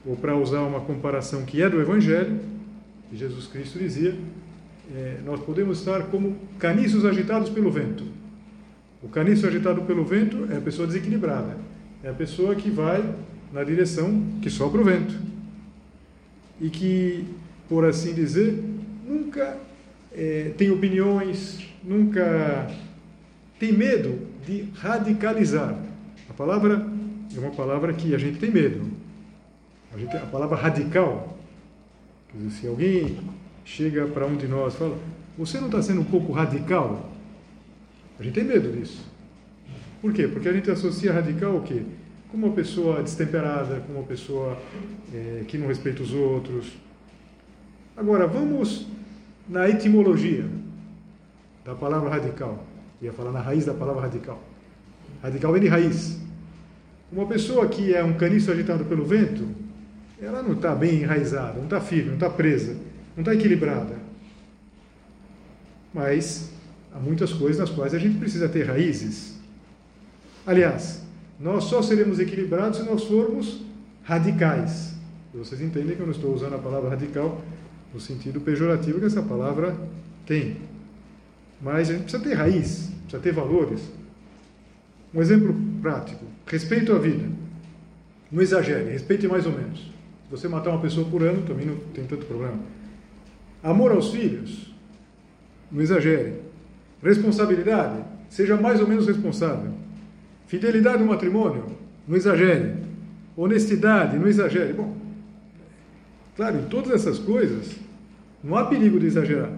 Ou 0.04 0.16
para 0.16 0.36
usar 0.36 0.60
uma 0.60 0.80
comparação 0.80 1.44
que 1.44 1.62
é 1.62 1.70
do 1.70 1.80
Evangelho, 1.80 2.38
Jesus 3.12 3.46
Cristo 3.46 3.78
dizia, 3.78 4.16
é, 4.94 5.18
nós 5.24 5.40
podemos 5.40 5.78
estar 5.78 6.04
como 6.04 6.36
caniços 6.58 7.04
agitados 7.04 7.48
pelo 7.48 7.70
vento. 7.70 8.04
O 9.02 9.08
caniço 9.08 9.46
agitado 9.46 9.82
pelo 9.82 10.04
vento 10.04 10.48
é 10.50 10.56
a 10.56 10.60
pessoa 10.60 10.86
desequilibrada, 10.86 11.56
é 12.04 12.10
a 12.10 12.12
pessoa 12.12 12.54
que 12.54 12.70
vai 12.70 13.02
na 13.50 13.64
direção 13.64 14.38
que 14.42 14.50
sopra 14.50 14.78
o 14.78 14.84
vento. 14.84 15.14
E 16.60 16.68
que, 16.68 17.24
por 17.66 17.84
assim 17.86 18.12
dizer, 18.12 18.62
nunca 19.06 19.56
é, 20.12 20.52
tem 20.56 20.70
opiniões, 20.70 21.66
nunca 21.82 22.70
tem 23.58 23.72
medo 23.72 24.18
de 24.46 24.68
radicalizar. 24.74 25.74
A 26.28 26.32
palavra 26.34 26.86
é 27.34 27.40
uma 27.40 27.52
palavra 27.52 27.94
que 27.94 28.14
a 28.14 28.18
gente 28.18 28.38
tem 28.38 28.50
medo. 28.50 28.86
A, 29.94 29.98
gente, 29.98 30.14
a 30.14 30.26
palavra 30.26 30.56
radical, 30.56 31.38
quer 32.28 32.36
dizer, 32.36 32.60
se 32.60 32.66
alguém 32.66 33.18
chega 33.64 34.06
para 34.08 34.26
um 34.26 34.36
de 34.36 34.46
nós 34.46 34.74
e 34.74 34.76
fala, 34.76 34.98
você 35.38 35.58
não 35.58 35.66
está 35.66 35.80
sendo 35.80 36.02
um 36.02 36.04
pouco 36.04 36.32
radical? 36.32 37.10
A 38.20 38.22
gente 38.22 38.34
tem 38.34 38.44
medo 38.44 38.70
disso. 38.70 39.13
Por 40.04 40.12
quê? 40.12 40.28
Porque 40.28 40.46
a 40.46 40.52
gente 40.52 40.70
associa 40.70 41.14
radical 41.14 41.56
o 41.56 41.62
quê? 41.62 41.80
Com 42.30 42.36
uma 42.36 42.50
pessoa 42.50 43.02
destemperada, 43.02 43.80
com 43.86 43.94
uma 43.94 44.02
pessoa 44.02 44.58
é, 45.10 45.44
que 45.48 45.56
não 45.56 45.66
respeita 45.66 46.02
os 46.02 46.12
outros. 46.12 46.74
Agora, 47.96 48.26
vamos 48.26 48.86
na 49.48 49.66
etimologia 49.66 50.44
da 51.64 51.74
palavra 51.74 52.10
radical. 52.10 52.66
Ia 53.00 53.14
falar 53.14 53.32
na 53.32 53.40
raiz 53.40 53.64
da 53.64 53.72
palavra 53.72 54.02
radical. 54.02 54.44
Radical 55.22 55.52
vem 55.54 55.62
de 55.62 55.68
raiz. 55.68 56.20
Uma 57.10 57.24
pessoa 57.26 57.66
que 57.66 57.94
é 57.94 58.04
um 58.04 58.12
caniço 58.12 58.52
agitado 58.52 58.84
pelo 58.84 59.06
vento, 59.06 59.48
ela 60.20 60.42
não 60.42 60.52
está 60.52 60.74
bem 60.74 60.96
enraizada, 60.96 61.54
não 61.54 61.64
está 61.64 61.80
firme, 61.80 62.08
não 62.08 62.14
está 62.16 62.28
presa, 62.28 62.76
não 63.16 63.22
está 63.22 63.34
equilibrada. 63.34 63.96
Mas 65.94 66.50
há 66.92 66.98
muitas 66.98 67.32
coisas 67.32 67.58
nas 67.58 67.70
quais 67.70 67.94
a 67.94 67.98
gente 67.98 68.18
precisa 68.18 68.50
ter 68.50 68.64
raízes. 68.64 69.33
Aliás, 70.46 71.02
nós 71.40 71.64
só 71.64 71.80
seremos 71.80 72.18
equilibrados 72.18 72.78
se 72.78 72.84
nós 72.84 73.04
formos 73.04 73.62
radicais. 74.02 74.94
Vocês 75.32 75.60
entendem 75.60 75.96
que 75.96 76.02
eu 76.02 76.06
não 76.06 76.12
estou 76.12 76.32
usando 76.34 76.54
a 76.54 76.58
palavra 76.58 76.90
radical 76.90 77.40
no 77.92 77.98
sentido 77.98 78.40
pejorativo 78.40 79.00
que 79.00 79.06
essa 79.06 79.22
palavra 79.22 79.76
tem. 80.26 80.58
Mas 81.60 81.88
a 81.88 81.94
gente 81.94 82.02
precisa 82.02 82.22
ter 82.22 82.34
raiz, 82.34 82.90
precisa 83.02 83.22
ter 83.22 83.32
valores. 83.32 83.90
Um 85.14 85.20
exemplo 85.20 85.54
prático: 85.80 86.24
respeito 86.46 86.92
à 86.92 86.98
vida. 86.98 87.26
Não 88.30 88.42
exagere, 88.42 88.90
respeite 88.90 89.26
mais 89.26 89.46
ou 89.46 89.52
menos. 89.52 89.78
Se 89.78 90.30
você 90.30 90.48
matar 90.48 90.70
uma 90.70 90.80
pessoa 90.80 91.08
por 91.08 91.22
ano, 91.22 91.42
também 91.46 91.66
não 91.66 91.76
tem 91.94 92.04
tanto 92.04 92.26
problema. 92.26 92.58
Amor 93.62 93.92
aos 93.92 94.10
filhos, 94.10 94.74
não 95.70 95.80
exagere. 95.80 96.40
Responsabilidade, 97.02 98.04
seja 98.28 98.56
mais 98.56 98.80
ou 98.80 98.88
menos 98.88 99.06
responsável. 99.06 99.83
Fidelidade 100.54 101.02
no 101.02 101.06
matrimônio, 101.06 101.64
não 102.06 102.16
exagere. 102.16 102.74
Honestidade, 103.36 104.16
não 104.16 104.28
exagere. 104.28 104.72
Bom, 104.72 104.96
claro, 106.36 106.60
em 106.60 106.66
todas 106.66 106.92
essas 106.92 107.18
coisas, 107.18 107.74
não 108.42 108.56
há 108.56 108.64
perigo 108.66 109.00
de 109.00 109.06
exagerar. 109.06 109.50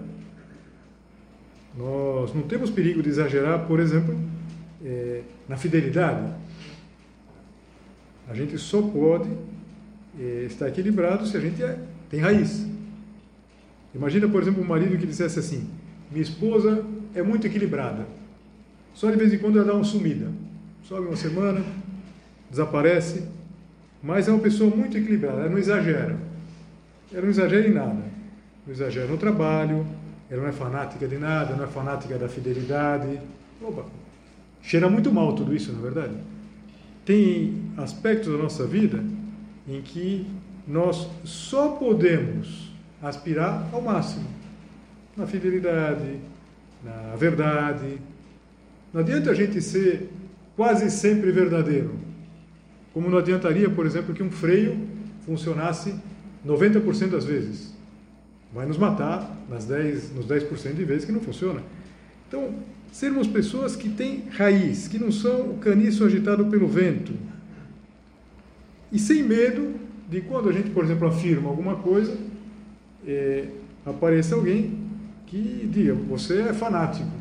Nós 1.77 2.33
não 2.33 2.41
temos 2.41 2.71
perigo 2.71 3.03
de 3.03 3.09
exagerar, 3.09 3.67
por 3.67 3.79
exemplo, 3.79 4.17
é, 4.83 5.21
na 5.47 5.55
fidelidade. 5.55 6.33
A 8.27 8.33
gente 8.33 8.57
só 8.57 8.81
pode 8.81 9.29
é, 10.19 10.45
estar 10.47 10.67
equilibrado 10.67 11.27
se 11.27 11.37
a 11.37 11.39
gente 11.39 11.61
é, 11.61 11.77
tem 12.09 12.21
raiz. 12.21 12.65
Imagina, 13.93 14.27
por 14.27 14.41
exemplo, 14.41 14.63
um 14.63 14.67
marido 14.67 14.97
que 14.97 15.05
dissesse 15.05 15.37
assim: 15.37 15.69
Minha 16.09 16.23
esposa 16.23 16.83
é 17.13 17.21
muito 17.21 17.45
equilibrada, 17.45 18.07
só 18.95 19.11
de 19.11 19.15
vez 19.15 19.31
em 19.31 19.37
quando 19.37 19.59
ela 19.59 19.67
dá 19.67 19.75
uma 19.75 19.83
sumida, 19.83 20.31
sobe 20.87 21.07
uma 21.07 21.17
semana, 21.17 21.61
desaparece, 22.49 23.27
mas 24.01 24.27
é 24.27 24.31
uma 24.31 24.39
pessoa 24.39 24.73
muito 24.73 24.97
equilibrada, 24.97 25.41
ela 25.41 25.49
não 25.49 25.57
exagera. 25.57 26.17
Ela 27.11 27.23
não 27.23 27.29
exagera 27.29 27.67
em 27.67 27.73
nada. 27.73 28.03
Não 28.65 28.73
exagera 28.73 29.05
no 29.07 29.17
trabalho, 29.17 29.85
ela 30.29 30.43
não 30.43 30.49
é 30.49 30.53
fanática 30.53 31.05
de 31.05 31.17
nada, 31.17 31.55
não 31.55 31.65
é 31.65 31.67
fanática 31.67 32.17
da 32.17 32.29
fidelidade. 32.29 33.19
Opa, 33.61 33.85
cheira 34.61 34.89
muito 34.89 35.11
mal 35.11 35.33
tudo 35.33 35.53
isso, 35.53 35.73
na 35.73 35.79
é 35.79 35.81
verdade. 35.81 36.15
Tem 37.03 37.69
aspectos 37.75 38.31
da 38.31 38.37
nossa 38.37 38.65
vida 38.65 39.03
em 39.67 39.81
que 39.81 40.25
nós 40.65 41.09
só 41.25 41.69
podemos 41.69 42.71
aspirar 43.01 43.67
ao 43.73 43.81
máximo 43.81 44.27
na 45.17 45.27
fidelidade, 45.27 46.17
na 46.81 47.15
verdade. 47.17 47.97
Não 48.93 49.01
adianta 49.01 49.31
a 49.31 49.33
gente 49.33 49.61
ser 49.61 50.09
quase 50.57 50.89
sempre 50.89 51.31
verdadeiro. 51.31 51.91
Como 52.93 53.09
não 53.09 53.19
adiantaria, 53.19 53.69
por 53.69 53.85
exemplo, 53.85 54.13
que 54.13 54.23
um 54.23 54.31
freio 54.31 54.75
funcionasse 55.23 55.93
90% 56.45 57.09
das 57.11 57.25
vezes. 57.25 57.73
Vai 58.51 58.65
nos 58.65 58.77
matar 58.77 59.37
nas 59.47 59.65
10, 59.65 60.15
nos 60.15 60.25
10% 60.25 60.73
de 60.73 60.83
vezes 60.83 61.05
que 61.05 61.11
não 61.11 61.21
funciona. 61.21 61.61
Então, 62.27 62.55
sermos 62.91 63.27
pessoas 63.27 63.75
que 63.75 63.87
têm 63.87 64.23
raiz, 64.31 64.87
que 64.87 64.97
não 64.97 65.11
são 65.11 65.51
o 65.51 65.57
caniço 65.59 66.03
agitado 66.03 66.47
pelo 66.47 66.67
vento. 66.67 67.13
E 68.91 68.97
sem 68.97 69.21
medo 69.21 69.75
de 70.09 70.21
quando 70.21 70.49
a 70.49 70.51
gente, 70.51 70.71
por 70.71 70.83
exemplo, 70.83 71.07
afirma 71.07 71.49
alguma 71.49 71.75
coisa, 71.75 72.17
é, 73.05 73.45
apareça 73.85 74.33
alguém 74.33 74.79
que 75.27 75.69
diga: 75.71 75.93
você 75.93 76.41
é 76.41 76.53
fanático, 76.53 77.11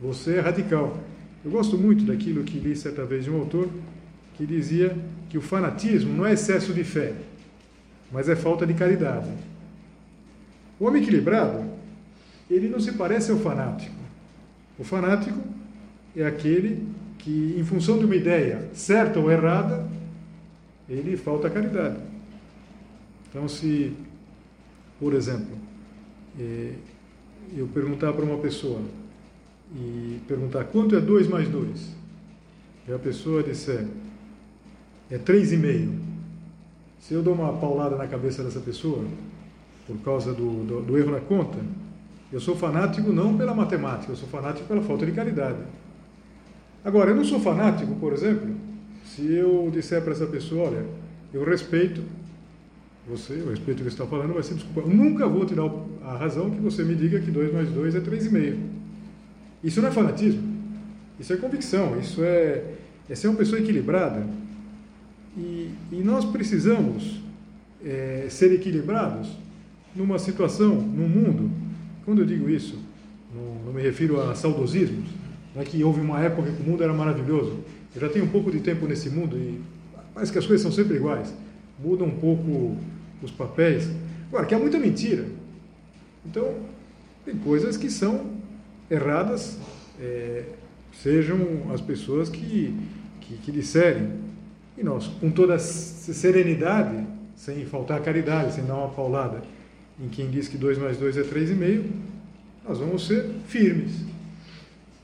você 0.00 0.36
é 0.36 0.40
radical. 0.40 1.02
Eu 1.44 1.50
gosto 1.50 1.76
muito 1.76 2.04
daquilo 2.04 2.42
que 2.42 2.58
li 2.58 2.74
certa 2.74 3.04
vez 3.04 3.24
de 3.24 3.30
um 3.30 3.38
autor 3.38 3.68
que 4.34 4.46
dizia 4.46 4.96
que 5.28 5.36
o 5.36 5.42
fanatismo 5.42 6.12
não 6.14 6.24
é 6.24 6.32
excesso 6.32 6.72
de 6.72 6.82
fé, 6.82 7.12
mas 8.10 8.28
é 8.28 8.34
falta 8.34 8.66
de 8.66 8.72
caridade. 8.72 9.30
O 10.80 10.86
homem 10.86 11.02
equilibrado, 11.02 11.64
ele 12.50 12.68
não 12.68 12.80
se 12.80 12.92
parece 12.92 13.30
ao 13.30 13.38
fanático. 13.38 13.94
O 14.78 14.84
fanático 14.84 15.38
é 16.16 16.24
aquele 16.24 16.86
que, 17.18 17.54
em 17.58 17.64
função 17.64 17.98
de 17.98 18.06
uma 18.06 18.16
ideia 18.16 18.68
certa 18.72 19.20
ou 19.20 19.30
errada, 19.30 19.86
ele 20.88 21.16
falta 21.16 21.50
caridade. 21.50 21.98
Então, 23.28 23.46
se, 23.48 23.92
por 24.98 25.12
exemplo, 25.12 25.58
é, 26.38 26.72
eu 27.56 27.66
perguntar 27.68 28.12
para 28.12 28.24
uma 28.24 28.38
pessoa 28.38 28.80
e 29.74 30.20
perguntar 30.28 30.64
quanto 30.64 30.94
é 30.94 31.00
2 31.00 31.28
mais 31.28 31.48
2, 31.48 31.94
e 32.88 32.92
a 32.92 32.98
pessoa 32.98 33.42
disser 33.42 33.86
é 35.10 35.18
3,5, 35.18 35.92
se 37.00 37.14
eu 37.14 37.22
dou 37.22 37.34
uma 37.34 37.52
paulada 37.52 37.96
na 37.96 38.06
cabeça 38.06 38.42
dessa 38.42 38.60
pessoa, 38.60 39.04
por 39.86 39.98
causa 39.98 40.32
do, 40.32 40.64
do, 40.64 40.80
do 40.80 40.98
erro 40.98 41.10
na 41.10 41.20
conta, 41.20 41.58
eu 42.32 42.40
sou 42.40 42.56
fanático 42.56 43.12
não 43.12 43.36
pela 43.36 43.54
matemática, 43.54 44.12
eu 44.12 44.16
sou 44.16 44.28
fanático 44.28 44.66
pela 44.66 44.82
falta 44.82 45.04
de 45.04 45.12
caridade. 45.12 45.58
Agora, 46.84 47.10
eu 47.10 47.16
não 47.16 47.24
sou 47.24 47.40
fanático, 47.40 47.94
por 47.96 48.12
exemplo, 48.12 48.54
se 49.04 49.34
eu 49.34 49.70
disser 49.72 50.02
para 50.02 50.12
essa 50.12 50.26
pessoa, 50.26 50.68
olha, 50.68 50.86
eu 51.32 51.44
respeito 51.44 52.02
você, 53.06 53.34
eu 53.34 53.50
respeito 53.50 53.80
o 53.80 53.84
que 53.84 53.90
você 53.90 54.02
está 54.02 54.06
falando, 54.06 54.34
mas 54.34 54.46
sempre 54.46 54.64
desculpa, 54.64 54.88
eu 54.88 54.94
nunca 54.94 55.28
vou 55.28 55.44
te 55.44 55.54
dar 55.54 55.70
a 56.02 56.16
razão 56.16 56.50
que 56.50 56.60
você 56.60 56.82
me 56.82 56.94
diga 56.94 57.20
que 57.20 57.30
2 57.30 57.52
mais 57.52 57.68
2 57.70 57.94
é 57.94 58.00
3,5. 58.00 58.83
Isso 59.64 59.80
não 59.80 59.88
é 59.88 59.90
fanatismo, 59.90 60.42
isso 61.18 61.32
é 61.32 61.36
convicção, 61.38 61.98
isso 61.98 62.22
é, 62.22 62.62
é 63.08 63.14
ser 63.14 63.28
uma 63.28 63.38
pessoa 63.38 63.58
equilibrada. 63.58 64.26
E, 65.38 65.70
e 65.90 66.02
nós 66.04 66.26
precisamos 66.26 67.22
é, 67.82 68.26
ser 68.28 68.52
equilibrados 68.52 69.30
numa 69.96 70.18
situação, 70.18 70.74
num 70.74 71.08
mundo. 71.08 71.50
Quando 72.04 72.20
eu 72.20 72.26
digo 72.26 72.50
isso, 72.50 72.78
não, 73.34 73.66
não 73.66 73.72
me 73.72 73.80
refiro 73.80 74.20
a 74.20 74.34
saudosismos, 74.34 75.08
não 75.54 75.62
é 75.62 75.64
que 75.64 75.82
houve 75.82 76.00
uma 76.00 76.20
época 76.20 76.52
que 76.52 76.62
o 76.62 76.66
mundo 76.66 76.84
era 76.84 76.92
maravilhoso. 76.92 77.60
Eu 77.94 78.02
já 78.02 78.08
tenho 78.10 78.26
um 78.26 78.28
pouco 78.28 78.50
de 78.50 78.60
tempo 78.60 78.86
nesse 78.86 79.08
mundo 79.08 79.34
e 79.38 79.62
parece 80.12 80.30
que 80.30 80.38
as 80.38 80.46
coisas 80.46 80.60
são 80.60 80.70
sempre 80.70 80.96
iguais. 80.96 81.32
Mudam 81.82 82.08
um 82.08 82.16
pouco 82.16 82.76
os 83.22 83.30
papéis. 83.30 83.88
Agora, 84.28 84.44
que 84.44 84.54
há 84.54 84.58
muita 84.58 84.78
mentira. 84.78 85.24
Então, 86.26 86.54
tem 87.24 87.34
coisas 87.36 87.78
que 87.78 87.88
são 87.88 88.43
erradas, 88.90 89.58
é, 90.00 90.44
sejam 90.92 91.72
as 91.72 91.80
pessoas 91.80 92.28
que, 92.28 92.74
que, 93.20 93.36
que 93.38 93.52
disserem. 93.52 94.10
E 94.76 94.82
nós, 94.82 95.06
com 95.06 95.30
toda 95.30 95.58
serenidade, 95.58 97.06
sem 97.36 97.64
faltar 97.66 98.00
caridade, 98.02 98.54
sem 98.54 98.64
dar 98.64 98.74
uma 98.74 98.88
paulada 98.88 99.42
em 100.00 100.08
quem 100.08 100.30
diz 100.30 100.48
que 100.48 100.56
2 100.56 100.78
mais 100.78 100.96
2 100.96 101.18
é 101.18 101.22
3,5, 101.22 101.84
nós 102.66 102.78
vamos 102.78 103.06
ser 103.06 103.30
firmes. 103.46 103.92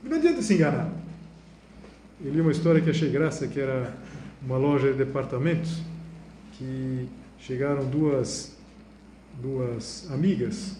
Não 0.03 0.17
adianta 0.17 0.41
se 0.41 0.53
enganar. 0.53 0.91
Eu 2.23 2.33
li 2.33 2.41
uma 2.41 2.51
história 2.51 2.81
que 2.81 2.89
achei 2.89 3.09
graça, 3.09 3.47
que 3.47 3.59
era 3.59 3.95
uma 4.43 4.57
loja 4.57 4.91
de 4.91 4.97
departamentos, 4.97 5.81
que 6.53 7.07
chegaram 7.39 7.85
duas, 7.85 8.55
duas 9.41 10.09
amigas, 10.11 10.77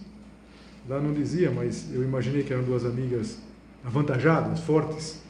lá 0.88 1.00
não 1.00 1.14
dizia, 1.14 1.52
mas 1.52 1.94
eu 1.94 2.04
imaginei 2.04 2.44
que 2.44 2.54
eram 2.54 2.64
duas 2.64 2.86
amigas 2.86 3.40
avantajadas, 3.84 4.60
fortes, 4.62 5.22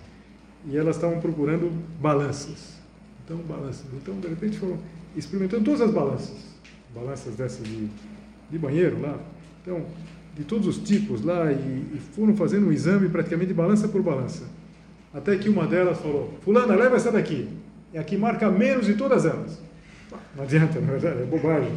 e 0.65 0.77
elas 0.77 0.95
estavam 0.95 1.19
procurando 1.19 1.71
balanças. 1.99 2.75
Então, 3.23 3.37
balanças. 3.37 3.85
Então, 3.93 4.19
de 4.19 4.27
repente, 4.27 4.57
foram 4.57 4.77
experimentando 5.15 5.63
todas 5.63 5.81
as 5.81 5.91
balanças. 5.91 6.51
Balanças 6.93 7.35
dessas 7.35 7.65
de 7.65 7.89
de 8.51 8.57
banheiro 8.57 9.01
lá. 9.01 9.17
Então, 9.61 9.85
de 10.35 10.43
todos 10.43 10.67
os 10.67 10.77
tipos 10.77 11.23
lá, 11.23 11.51
e, 11.51 11.55
e 11.55 12.01
foram 12.13 12.35
fazendo 12.35 12.67
um 12.67 12.71
exame 12.71 13.07
praticamente 13.09 13.53
balança 13.53 13.87
por 13.87 14.01
balança. 14.01 14.43
Até 15.13 15.37
que 15.37 15.49
uma 15.49 15.65
delas 15.65 15.99
falou: 15.99 16.33
Fulana, 16.41 16.75
leva 16.75 16.97
essa 16.97 17.11
daqui. 17.11 17.47
É 17.93 17.99
a 17.99 18.03
que 18.03 18.17
marca 18.17 18.49
menos 18.49 18.85
de 18.85 18.95
todas 18.95 19.25
elas. 19.25 19.61
Não 20.35 20.43
adianta, 20.43 20.77
é 20.77 20.81
verdade? 20.81 21.21
É 21.21 21.25
bobagem. 21.25 21.71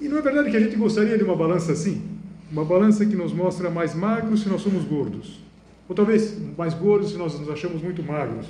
E 0.00 0.08
não 0.08 0.18
é 0.18 0.22
verdade 0.22 0.50
que 0.50 0.56
a 0.56 0.60
gente 0.60 0.76
gostaria 0.76 1.18
de 1.18 1.24
uma 1.24 1.34
balança 1.34 1.72
assim? 1.72 2.02
Uma 2.50 2.64
balança 2.64 3.04
que 3.04 3.16
nos 3.16 3.32
mostra 3.32 3.68
mais 3.68 3.94
magros 3.94 4.42
se 4.42 4.48
nós 4.48 4.62
somos 4.62 4.84
gordos. 4.84 5.40
Ou 5.88 5.94
talvez 5.94 6.36
mais 6.56 6.72
gordos 6.74 7.10
se 7.10 7.16
nós 7.16 7.38
nos 7.38 7.50
achamos 7.50 7.82
muito 7.82 8.02
magros. 8.02 8.46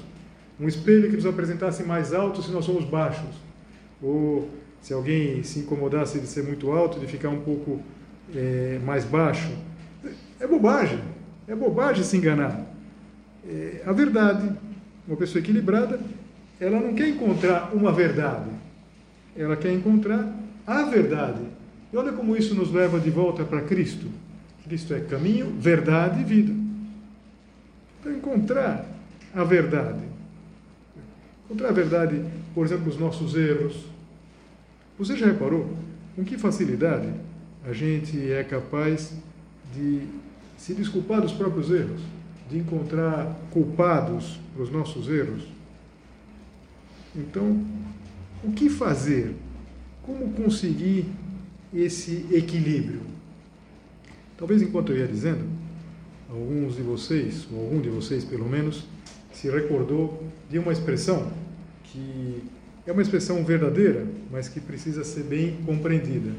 Um 0.61 0.69
espelho 0.69 1.09
que 1.09 1.17
nos 1.17 1.27
apresentasse 1.27 1.83
mais 1.85 2.13
alto 2.13 2.43
se 2.43 2.51
nós 2.51 2.65
somos 2.65 2.85
baixos. 2.85 3.31
Ou 4.03 4.49
se 4.81 4.93
alguém 4.93 5.43
se 5.43 5.61
incomodasse 5.61 6.21
de 6.21 6.27
ser 6.27 6.43
muito 6.43 6.71
alto, 6.71 7.01
de 7.01 7.07
ficar 7.07 7.31
um 7.31 7.41
pouco 7.41 7.81
é, 8.35 8.79
mais 8.85 9.05
baixo. 9.05 9.51
É 10.39 10.47
bobagem, 10.47 11.01
é 11.47 11.55
bobagem 11.55 12.05
se 12.05 12.17
enganar. 12.17 12.67
É, 13.49 13.83
a 13.87 13.93
verdade, 13.93 14.53
uma 15.07 15.17
pessoa 15.17 15.41
equilibrada, 15.41 15.99
ela 16.61 16.79
não 16.79 16.95
quer 16.95 17.09
encontrar 17.09 17.71
uma 17.75 17.91
verdade, 17.91 18.51
ela 19.37 19.57
quer 19.57 19.73
encontrar 19.73 20.33
a 20.69 20.83
verdade. 20.85 21.41
E 21.91 21.97
olha 21.97 22.13
como 22.13 22.37
isso 22.37 22.55
nos 22.55 22.71
leva 22.71 23.01
de 23.01 23.09
volta 23.09 23.43
para 23.43 23.63
Cristo. 23.63 24.07
Cristo 24.65 24.93
é 24.93 25.01
caminho, 25.01 25.51
verdade 25.59 26.21
e 26.21 26.25
vida. 26.25 26.53
Então, 27.99 28.13
encontrar 28.13 28.87
a 29.35 29.43
verdade. 29.43 30.03
Encontrar 31.47 31.71
a 31.71 31.73
verdade, 31.73 32.23
por 32.55 32.67
exemplo, 32.67 32.89
os 32.89 32.99
nossos 32.99 33.35
erros, 33.35 33.87
você 34.99 35.17
já 35.17 35.27
reparou 35.27 35.75
com 36.15 36.23
que 36.23 36.37
facilidade 36.37 37.09
a 37.67 37.73
gente 37.73 38.31
é 38.31 38.45
capaz 38.45 39.15
de 39.75 40.03
se 40.59 40.75
desculpar 40.75 41.23
dos 41.23 41.33
próprios 41.33 41.71
erros, 41.71 42.03
de 42.51 42.59
encontrar 42.59 43.39
culpados 43.51 44.39
para 44.53 44.63
os 44.63 44.71
nossos 44.71 45.09
erros? 45.09 45.45
Então, 47.17 47.65
o 48.45 48.53
que 48.53 48.69
fazer? 48.69 49.35
Como 50.09 50.33
conseguir 50.33 51.05
esse 51.71 52.25
equilíbrio? 52.33 53.03
Talvez 54.39 54.63
enquanto 54.63 54.91
eu 54.91 54.97
ia 54.97 55.07
dizendo, 55.07 55.45
alguns 56.31 56.77
de 56.77 56.83
vocês, 56.83 57.47
ou 57.53 57.61
algum 57.61 57.79
de 57.79 57.91
vocês 57.91 58.25
pelo 58.25 58.49
menos, 58.49 58.87
se 59.35 59.51
recordou 59.51 60.25
de 60.49 60.59
uma 60.59 60.73
expressão 60.73 61.31
que 61.85 62.43
é 62.87 62.91
uma 62.91 63.03
expressão 63.03 63.45
verdadeira, 63.45 64.07
mas 64.33 64.49
que 64.49 64.61
precisa 64.61 65.05
ser 65.05 65.25
bem 65.25 65.59
compreendida. 65.67 66.33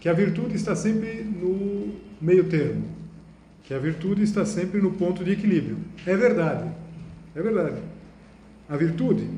Que 0.00 0.08
a 0.08 0.12
virtude 0.12 0.56
está 0.56 0.74
sempre 0.74 1.22
no 1.22 1.94
meio 2.20 2.48
termo, 2.48 2.82
que 3.62 3.72
a 3.72 3.78
virtude 3.78 4.24
está 4.24 4.44
sempre 4.44 4.80
no 4.80 4.90
ponto 4.90 5.22
de 5.22 5.30
equilíbrio. 5.30 5.78
É 6.04 6.16
verdade, 6.16 6.68
é 7.32 7.40
verdade. 7.40 7.78
A 8.68 8.76
virtude, 8.76 9.30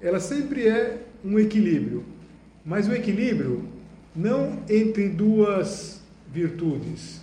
ela 0.00 0.20
sempre 0.20 0.68
é 0.68 1.02
um 1.24 1.36
equilíbrio, 1.36 2.04
mas 2.64 2.88
o 2.88 2.92
equilíbrio 2.92 3.64
não 4.14 4.58
entre 4.68 5.08
duas 5.08 6.00
virtudes, 6.32 7.20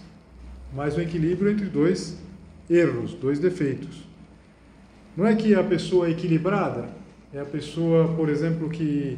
mas 0.73 0.95
o 0.95 1.01
equilíbrio 1.01 1.51
entre 1.51 1.65
dois 1.65 2.17
erros, 2.69 3.13
dois 3.13 3.39
defeitos. 3.39 4.03
Não 5.15 5.25
é 5.25 5.35
que 5.35 5.53
a 5.55 5.63
pessoa 5.63 6.09
equilibrada 6.09 6.89
é 7.33 7.39
a 7.39 7.45
pessoa, 7.45 8.07
por 8.15 8.29
exemplo, 8.29 8.69
que 8.69 9.17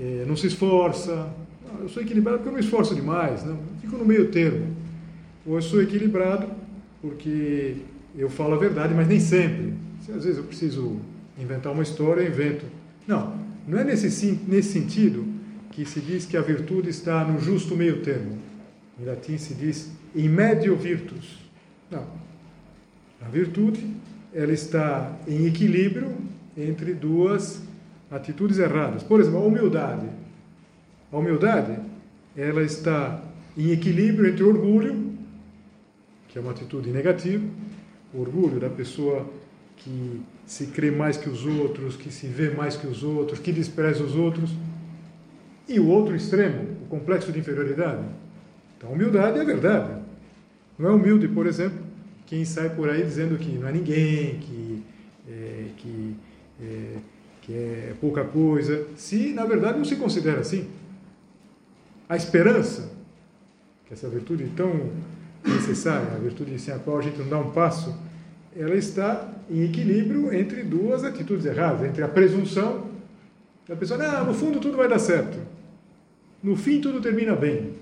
é, 0.00 0.24
não 0.26 0.36
se 0.36 0.46
esforça. 0.46 1.28
Ah, 1.68 1.82
eu 1.82 1.88
sou 1.88 2.02
equilibrado 2.02 2.38
porque 2.38 2.48
eu 2.48 2.52
não 2.52 2.60
esforço 2.60 2.94
demais, 2.94 3.44
não. 3.44 3.58
fico 3.80 3.96
no 3.96 4.04
meio 4.04 4.30
termo. 4.30 4.74
Ou 5.46 5.56
eu 5.56 5.62
sou 5.62 5.82
equilibrado 5.82 6.46
porque 7.00 7.76
eu 8.16 8.30
falo 8.30 8.54
a 8.54 8.58
verdade, 8.58 8.94
mas 8.94 9.06
nem 9.06 9.20
sempre. 9.20 9.74
Se 10.00 10.12
às 10.12 10.24
vezes 10.24 10.38
eu 10.38 10.44
preciso 10.44 10.96
inventar 11.38 11.72
uma 11.72 11.82
história, 11.82 12.22
eu 12.22 12.28
invento. 12.28 12.64
Não, 13.06 13.34
não 13.66 13.78
é 13.78 13.84
nesse, 13.84 14.40
nesse 14.46 14.72
sentido 14.72 15.26
que 15.78 15.84
se 15.84 16.00
diz 16.00 16.26
que 16.26 16.36
a 16.36 16.40
virtude 16.40 16.90
está 16.90 17.24
no 17.24 17.38
justo 17.38 17.76
meio 17.76 18.02
termo. 18.02 18.36
Em 19.00 19.04
latim 19.04 19.38
se 19.38 19.54
diz 19.54 19.92
in 20.12 20.28
medio 20.28 20.74
virtus. 20.74 21.38
Não. 21.88 22.04
A 23.24 23.28
virtude, 23.28 23.94
ela 24.34 24.52
está 24.52 25.16
em 25.28 25.46
equilíbrio 25.46 26.16
entre 26.56 26.94
duas 26.94 27.62
atitudes 28.10 28.58
erradas. 28.58 29.04
Por 29.04 29.20
exemplo, 29.20 29.38
a 29.38 29.42
humildade. 29.42 30.08
A 31.12 31.16
humildade, 31.16 31.78
ela 32.36 32.64
está 32.64 33.22
em 33.56 33.70
equilíbrio 33.70 34.28
entre 34.28 34.42
orgulho, 34.42 35.12
que 36.28 36.38
é 36.38 36.40
uma 36.40 36.50
atitude 36.50 36.90
negativa, 36.90 37.44
o 38.12 38.20
orgulho 38.20 38.58
da 38.58 38.68
pessoa 38.68 39.30
que 39.76 40.20
se 40.44 40.66
crê 40.66 40.90
mais 40.90 41.16
que 41.16 41.30
os 41.30 41.46
outros, 41.46 41.94
que 41.94 42.10
se 42.10 42.26
vê 42.26 42.50
mais 42.50 42.76
que 42.76 42.88
os 42.88 43.04
outros, 43.04 43.38
que 43.38 43.52
despreza 43.52 44.02
os 44.02 44.16
outros, 44.16 44.50
e 45.68 45.78
o 45.78 45.86
outro 45.86 46.16
extremo, 46.16 46.76
o 46.82 46.86
complexo 46.86 47.30
de 47.30 47.38
inferioridade. 47.38 48.02
Então, 48.76 48.90
humildade 48.90 49.38
é 49.38 49.44
verdade. 49.44 50.00
Não 50.78 50.88
é 50.88 50.92
humilde, 50.92 51.28
por 51.28 51.46
exemplo, 51.46 51.78
quem 52.26 52.44
sai 52.44 52.70
por 52.70 52.88
aí 52.88 53.02
dizendo 53.02 53.36
que 53.36 53.50
não 53.58 53.68
é 53.68 53.72
ninguém, 53.72 54.38
que 54.38 54.84
é, 55.28 55.64
que, 55.76 56.16
é, 56.60 56.96
que 57.42 57.52
é 57.52 57.94
pouca 58.00 58.24
coisa, 58.24 58.86
se 58.96 59.32
na 59.32 59.44
verdade 59.44 59.78
não 59.78 59.84
se 59.84 59.96
considera 59.96 60.40
assim. 60.40 60.68
A 62.08 62.16
esperança, 62.16 62.90
que 63.86 63.92
é 63.92 63.94
essa 63.94 64.08
virtude 64.08 64.50
tão 64.56 64.90
necessária, 65.44 66.08
a 66.14 66.18
virtude 66.18 66.58
sem 66.58 66.72
a 66.72 66.78
qual 66.78 66.98
a 66.98 67.02
gente 67.02 67.18
não 67.18 67.28
dá 67.28 67.38
um 67.38 67.50
passo, 67.50 67.94
ela 68.56 68.74
está 68.74 69.34
em 69.50 69.62
equilíbrio 69.62 70.32
entre 70.32 70.62
duas 70.62 71.04
atitudes 71.04 71.44
erradas, 71.44 71.86
entre 71.86 72.02
a 72.02 72.08
presunção 72.08 72.86
da 73.68 73.76
pessoa, 73.76 73.98
não, 73.98 74.26
no 74.26 74.34
fundo 74.34 74.58
tudo 74.58 74.76
vai 74.76 74.88
dar 74.88 74.98
certo, 74.98 75.38
no 76.42 76.56
fim 76.56 76.80
tudo 76.80 77.00
termina 77.00 77.34
bem, 77.34 77.72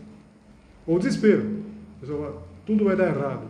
ou 0.86 0.98
desespero, 0.98 1.62
fala, 2.00 2.42
tudo 2.64 2.84
vai 2.84 2.96
dar 2.96 3.08
errado, 3.08 3.48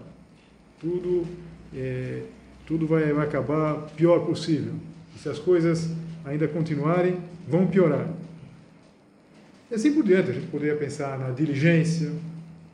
tudo, 0.80 1.26
é, 1.74 2.22
tudo 2.66 2.86
vai, 2.86 3.12
vai 3.12 3.26
acabar 3.26 3.74
pior 3.96 4.20
possível, 4.26 4.72
e 5.14 5.18
se 5.18 5.28
as 5.28 5.38
coisas 5.38 5.90
ainda 6.24 6.48
continuarem, 6.48 7.18
vão 7.48 7.66
piorar. 7.66 8.08
E 9.70 9.74
assim 9.74 9.92
por 9.92 10.04
diante, 10.04 10.30
a 10.30 10.34
gente 10.34 10.46
poderia 10.46 10.76
pensar 10.76 11.18
na 11.18 11.30
diligência, 11.30 12.12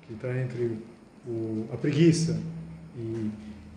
que 0.07 0.12
está 0.12 0.29
entre 0.40 0.79
o, 1.27 1.66
a 1.73 1.77
preguiça 1.77 2.38
e, 2.97 3.31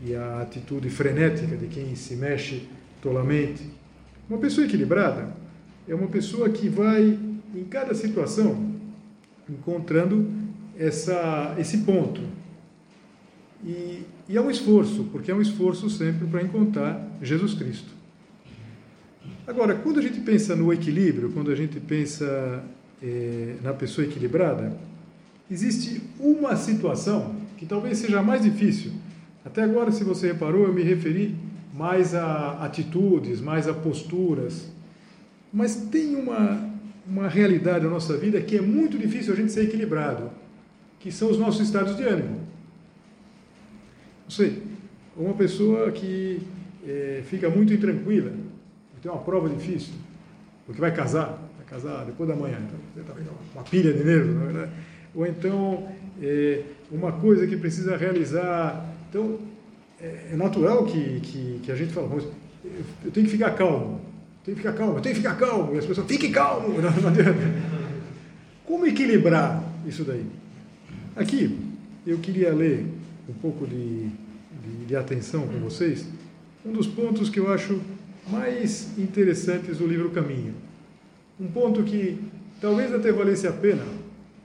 e 0.06 0.16
a 0.16 0.42
atitude 0.42 0.90
frenética 0.90 1.56
de 1.56 1.68
quem 1.68 1.96
se 1.96 2.16
mexe 2.16 2.68
tolamente. 3.02 3.64
Uma 4.30 4.40
pessoa 4.40 4.66
equilibrada 4.66 5.34
é 5.88 5.96
uma 5.96 6.08
pessoa 6.08 6.50
que 6.50 6.68
vai, 6.68 7.18
em 7.60 7.64
cada 7.66 7.94
situação, 7.94 8.74
encontrando 9.50 10.30
essa, 10.78 11.56
esse 11.58 11.80
ponto. 11.80 12.22
E, 13.64 14.04
e 14.28 14.38
é 14.38 14.42
um 14.42 14.50
esforço, 14.50 15.06
porque 15.12 15.32
é 15.32 15.36
um 15.36 15.42
esforço 15.42 15.90
sempre 15.90 16.28
para 16.28 16.42
encontrar 16.42 17.08
Jesus 17.22 17.54
Cristo. 17.54 17.94
Agora, 19.48 19.76
quando 19.76 20.00
a 20.00 20.02
gente 20.02 20.20
pensa 20.22 20.56
no 20.56 20.74
equilíbrio, 20.74 21.32
quando 21.32 21.52
a 21.52 21.56
gente 21.56 21.80
pensa 21.80 22.64
eh, 23.02 23.56
na 23.62 23.74
pessoa 23.74 24.06
equilibrada, 24.06 24.76
existe 25.50 26.02
uma 26.20 26.56
situação 26.56 27.36
que 27.56 27.66
talvez 27.66 28.00
seja 28.00 28.22
mais 28.24 28.42
difícil. 28.42 28.92
Até 29.46 29.62
agora, 29.62 29.92
se 29.92 30.04
você 30.04 30.28
reparou, 30.28 30.66
eu 30.66 30.74
me 30.74 30.82
referi 30.82 31.36
mais 31.72 32.16
a 32.16 32.66
atitudes, 32.66 33.40
mais 33.40 33.68
a 33.68 33.74
posturas. 33.74 34.72
Mas 35.54 35.76
tem 35.76 36.16
uma, 36.16 36.65
uma 37.08 37.28
realidade 37.28 37.84
na 37.84 37.90
nossa 37.90 38.18
vida 38.18 38.42
que 38.42 38.58
é 38.58 38.62
muito 38.62 38.98
difícil 38.98 39.34
a 39.34 39.36
gente 39.36 39.52
ser 39.52 39.64
equilibrado, 39.64 40.30
que 41.00 41.12
são 41.12 41.30
os 41.30 41.38
nossos 41.38 41.62
estados 41.62 41.96
de 41.96 42.04
ânimo. 42.04 42.42
Não 44.24 44.32
sei, 44.32 44.64
uma 45.16 45.34
pessoa 45.34 45.92
que 45.92 46.42
é, 46.86 47.24
fica 47.26 47.50
muito 47.50 47.74
intranquila, 47.74 48.32
tem 49.02 49.12
uma 49.12 49.22
prova 49.22 49.48
difícil, 49.48 49.94
porque 50.66 50.82
vai 50.82 50.92
casar, 50.92 51.40
vai 51.58 51.66
casar 51.68 52.06
depois 52.06 52.28
da 52.28 52.36
manhã, 52.36 52.58
então 52.60 53.04
tá 53.04 53.14
uma 53.54 53.64
pilha 53.64 53.94
de 53.94 54.04
nervos, 54.04 54.36
na 54.36 54.46
verdade 54.46 54.72
ou 55.16 55.26
então 55.26 55.88
é, 56.22 56.62
uma 56.92 57.14
coisa 57.14 57.48
que 57.48 57.56
precisa 57.56 57.96
realizar. 57.96 58.86
Então, 59.10 59.40
é, 60.00 60.32
é 60.34 60.36
natural 60.36 60.86
que, 60.86 61.22
que, 61.22 61.60
que, 61.64 61.72
a 61.72 61.76
gente 61.76 61.94
fala, 61.94 62.10
eu 63.04 63.12
tenho 63.12 63.26
que 63.26 63.32
ficar 63.32 63.52
calmo, 63.52 64.02
tenho 64.46 64.56
que 64.56 64.64
ficar 64.64 64.74
calmo, 64.74 65.02
tenho 65.02 65.16
que 65.16 65.22
ficar 65.22 65.36
calmo, 65.36 65.74
e 65.74 65.80
as 65.80 65.86
pessoas, 65.86 66.08
fique 66.08 66.30
calmo, 66.30 66.70
não, 66.80 66.92
não. 66.92 67.66
Como 68.64 68.86
equilibrar 68.86 69.64
isso 69.88 70.04
daí? 70.04 70.26
Aqui, 71.16 71.58
eu 72.06 72.20
queria 72.20 72.54
ler 72.54 72.86
um 73.28 73.34
pouco 73.34 73.66
de, 73.66 74.08
de, 74.08 74.86
de 74.88 74.96
atenção 74.96 75.48
com 75.48 75.60
vocês, 75.60 76.06
um 76.64 76.72
dos 76.72 76.86
pontos 76.86 77.30
que 77.30 77.40
eu 77.40 77.52
acho 77.52 77.82
mais 78.30 78.98
interessantes 78.98 79.80
do 79.80 79.88
livro 79.88 80.12
Caminho. 80.12 80.54
Um 81.40 81.48
ponto 81.48 81.84
que 81.84 82.20
talvez 82.62 82.94
até 82.94 83.12
valesse 83.12 83.48
a 83.48 83.52
pena 83.52 83.84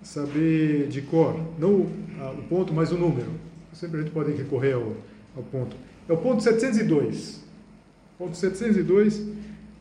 saber 0.02 0.88
de 0.88 1.02
cor, 1.02 1.38
não 1.58 1.72
o 1.74 2.44
ponto, 2.48 2.72
mas 2.72 2.90
o 2.90 2.96
número. 2.96 3.28
Sempre 3.72 4.00
a 4.00 4.02
gente 4.02 4.12
pode 4.12 4.32
recorrer 4.32 4.72
ao, 4.72 4.96
ao 5.36 5.42
ponto. 5.42 5.76
É 6.08 6.12
o 6.12 6.16
ponto 6.16 6.42
702. 6.42 7.40
Ponto 8.18 8.36
702, 8.36 9.22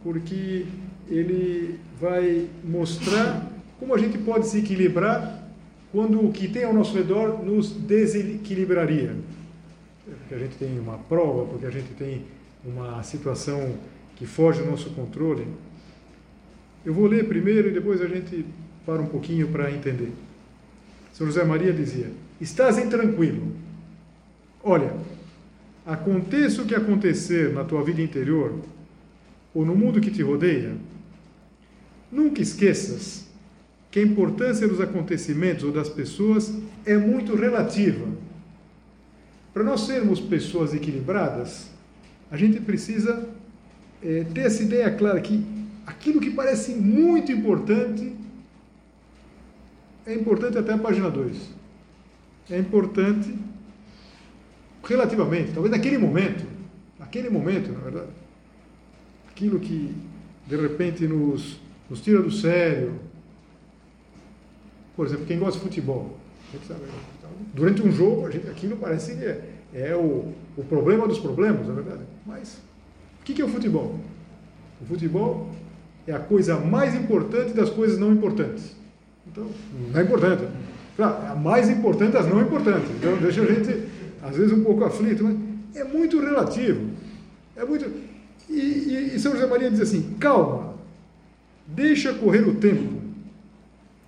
porque 0.04 0.66
ele 1.10 1.80
vai 2.00 2.48
mostrar 2.64 3.52
como 3.80 3.94
a 3.94 3.98
gente 3.98 4.18
pode 4.18 4.48
se 4.48 4.60
equilibrar 4.60 5.44
quando 5.92 6.24
o 6.24 6.32
que 6.32 6.48
tem 6.48 6.64
ao 6.64 6.74
nosso 6.74 6.96
redor 6.96 7.44
nos 7.44 7.72
desequilibraria. 7.72 9.16
Porque 10.06 10.36
a 10.36 10.38
gente 10.38 10.56
tem 10.58 10.80
uma 10.80 10.98
prova, 10.98 11.46
porque 11.46 11.66
a 11.66 11.72
gente 11.72 11.94
tem 11.94 12.26
uma 12.64 13.02
situação 13.04 13.76
que 14.16 14.26
foge 14.26 14.62
do 14.62 14.70
nosso 14.70 14.90
controle. 14.92 15.48
Eu 16.86 16.94
vou 16.94 17.08
ler 17.08 17.28
primeiro 17.28 17.70
e 17.70 17.72
depois 17.72 18.02
a 18.02 18.08
gente 18.08 18.46
para 18.86 19.02
um 19.02 19.08
pouquinho 19.08 19.48
para 19.48 19.72
entender. 19.72 20.12
São 21.14 21.28
José 21.28 21.44
Maria 21.44 21.74
dizia: 21.74 22.12
Estás 22.40 22.78
intranquilo. 22.78 23.54
Olha, 24.64 24.94
aconteça 25.86 26.62
o 26.62 26.66
que 26.66 26.76
acontecer 26.76 27.54
na 27.54 27.64
tua 27.64 27.84
vida 27.84 28.02
interior 28.02 28.60
ou 29.54 29.66
no 29.66 29.76
mundo 29.76 30.00
que 30.00 30.12
te 30.12 30.22
rodeia, 30.22 30.76
nunca 32.12 32.42
esqueças 32.42 33.28
que 33.92 34.00
a 34.00 34.04
importância 34.04 34.68
dos 34.68 34.80
acontecimentos 34.80 35.64
ou 35.64 35.72
das 35.72 35.90
pessoas 35.90 36.54
é 36.86 36.96
muito 36.98 37.36
relativa. 37.36 38.08
Para 39.54 39.64
nós 39.64 39.82
sermos 39.82 40.20
pessoas 40.20 40.74
equilibradas, 40.74 41.70
a 42.30 42.38
gente 42.38 42.60
precisa 42.60 43.28
é, 44.04 44.24
ter 44.24 44.42
essa 44.42 44.62
ideia 44.62 44.92
clara 44.92 45.20
que 45.20 45.44
aquilo 45.86 46.22
que 46.22 46.30
parece 46.30 46.74
muito 46.76 47.32
importante 47.32 48.16
é 50.06 50.14
importante 50.14 50.58
até 50.58 50.74
a 50.74 50.78
página 50.78 51.10
2. 51.10 51.36
É 52.52 52.58
importante 52.58 53.34
relativamente, 54.84 55.52
talvez 55.52 55.72
naquele 55.72 55.98
momento, 55.98 56.46
naquele 56.98 57.30
momento, 57.30 57.72
na 57.72 57.80
verdade, 57.80 58.10
aquilo 59.40 59.58
que 59.58 59.96
de 60.46 60.56
repente 60.58 61.08
nos, 61.08 61.58
nos 61.90 62.02
tira 62.02 62.22
do 62.22 62.30
sério. 62.30 62.94
Por 64.98 65.06
exemplo, 65.06 65.26
quem 65.26 65.40
gosta 65.40 65.58
de 65.58 65.66
futebol, 65.66 66.18
sabe, 66.68 66.82
durante 67.54 67.82
um 67.82 67.90
jogo, 67.90 68.28
a 68.28 68.32
gente, 68.32 68.50
aquilo 68.50 68.76
parece 68.76 69.16
que 69.16 69.24
é, 69.24 69.50
é 69.74 69.96
o, 69.96 70.34
o 70.58 70.64
problema 70.68 71.08
dos 71.08 71.20
problemas, 71.20 71.66
na 71.68 71.74
verdade. 71.74 72.02
Mas 72.26 72.60
o 73.22 73.24
que 73.24 73.42
é 73.42 73.46
o 73.46 73.48
futebol? 73.48 73.98
O 74.82 74.86
futebol 74.86 75.50
é 76.06 76.12
a 76.12 76.20
coisa 76.20 76.58
mais 76.60 76.94
importante 76.94 77.54
das 77.54 77.70
coisas 77.70 77.98
não 77.98 78.12
importantes. 78.12 78.76
Então, 79.26 79.48
não 79.94 80.00
é 80.00 80.04
importante. 80.04 80.44
a 80.98 81.36
mais 81.36 81.70
importante 81.70 82.12
das 82.12 82.28
não 82.28 82.42
importantes. 82.42 82.90
Então, 82.98 83.16
deixa 83.18 83.42
a 83.42 83.46
gente, 83.46 83.88
às 84.22 84.36
vezes, 84.36 84.52
um 84.52 84.64
pouco 84.66 84.84
aflito, 84.84 85.24
mas 85.24 85.38
é 85.76 85.84
muito 85.86 86.20
relativo. 86.20 86.90
É 87.56 87.64
muito. 87.64 88.09
E, 88.50 88.54
e, 88.54 89.16
e 89.16 89.20
São 89.20 89.34
José 89.34 89.46
Maria 89.46 89.70
diz 89.70 89.82
assim: 89.82 90.16
calma, 90.20 90.74
deixa 91.68 92.14
correr 92.14 92.48
o 92.48 92.56
tempo. 92.56 93.00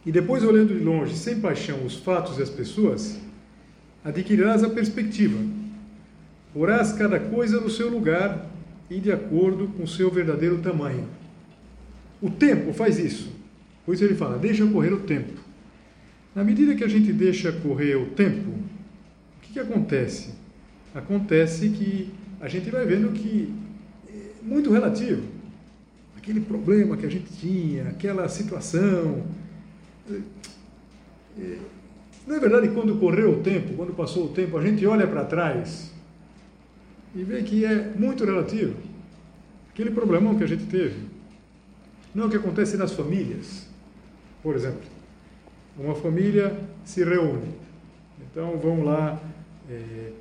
E 0.05 0.11
depois, 0.11 0.43
olhando 0.43 0.73
de 0.73 0.83
longe, 0.83 1.15
sem 1.15 1.39
paixão, 1.39 1.85
os 1.85 1.97
fatos 1.97 2.39
e 2.39 2.41
as 2.41 2.49
pessoas, 2.49 3.19
adquirirás 4.03 4.63
a 4.63 4.69
perspectiva. 4.69 5.37
Porás 6.53 6.91
cada 6.93 7.19
coisa 7.19 7.61
no 7.61 7.69
seu 7.69 7.89
lugar 7.89 8.49
e 8.89 8.99
de 8.99 9.11
acordo 9.11 9.67
com 9.69 9.83
o 9.83 9.87
seu 9.87 10.09
verdadeiro 10.09 10.57
tamanho. 10.57 11.07
O 12.21 12.29
tempo 12.29 12.73
faz 12.73 12.99
isso. 12.99 13.31
Por 13.85 13.93
isso 13.93 14.03
ele 14.03 14.15
fala: 14.15 14.37
deixa 14.37 14.65
correr 14.65 14.93
o 14.93 15.01
tempo. 15.01 15.39
Na 16.33 16.43
medida 16.43 16.75
que 16.75 16.83
a 16.83 16.87
gente 16.87 17.13
deixa 17.13 17.51
correr 17.51 17.95
o 17.95 18.07
tempo, 18.07 18.49
o 18.49 19.41
que, 19.41 19.53
que 19.53 19.59
acontece? 19.59 20.41
acontece 20.93 21.69
que 21.69 22.11
a 22.39 22.47
gente 22.47 22.69
vai 22.69 22.85
vendo 22.85 23.11
que 23.13 23.53
muito 24.41 24.71
relativo. 24.71 25.23
Aquele 26.17 26.41
problema 26.41 26.97
que 26.97 27.05
a 27.05 27.09
gente 27.09 27.31
tinha, 27.33 27.89
aquela 27.89 28.27
situação. 28.29 29.23
É, 31.37 31.57
é 32.27 32.39
verdade 32.39 32.67
que 32.67 32.73
quando 32.73 32.99
correu 32.99 33.31
o 33.31 33.41
tempo, 33.41 33.73
quando 33.75 33.93
passou 33.93 34.25
o 34.25 34.29
tempo, 34.29 34.57
a 34.57 34.61
gente 34.61 34.85
olha 34.85 35.07
para 35.07 35.25
trás 35.25 35.91
e 37.15 37.23
vê 37.23 37.41
que 37.43 37.65
é 37.65 37.91
muito 37.97 38.23
relativo. 38.23 38.75
Aquele 39.71 39.91
problemão 39.91 40.37
que 40.37 40.43
a 40.43 40.47
gente 40.47 40.65
teve. 40.65 41.09
Não 42.13 42.25
é 42.25 42.27
o 42.27 42.29
que 42.29 42.37
acontece 42.37 42.77
nas 42.77 42.91
famílias. 42.91 43.67
Por 44.43 44.55
exemplo, 44.55 44.81
uma 45.77 45.95
família 45.95 46.57
se 46.83 47.03
reúne. 47.03 47.53
Então 48.19 48.57
vão 48.57 48.83
lá, 48.83 49.19
é, 49.69 50.11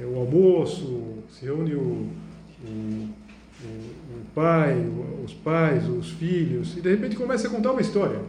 é 0.00 0.06
o 0.06 0.16
almoço, 0.16 1.22
se 1.30 1.44
reúne 1.44 1.74
o, 1.74 2.08
o, 2.66 3.08
o, 3.66 4.24
pai, 4.34 4.76
os 5.24 5.32
pais, 5.32 5.88
os 5.88 6.10
filhos, 6.10 6.76
e 6.76 6.80
de 6.80 6.90
repente 6.90 7.16
começa 7.16 7.48
a 7.48 7.50
contar 7.50 7.72
uma 7.72 7.80
história. 7.80 8.20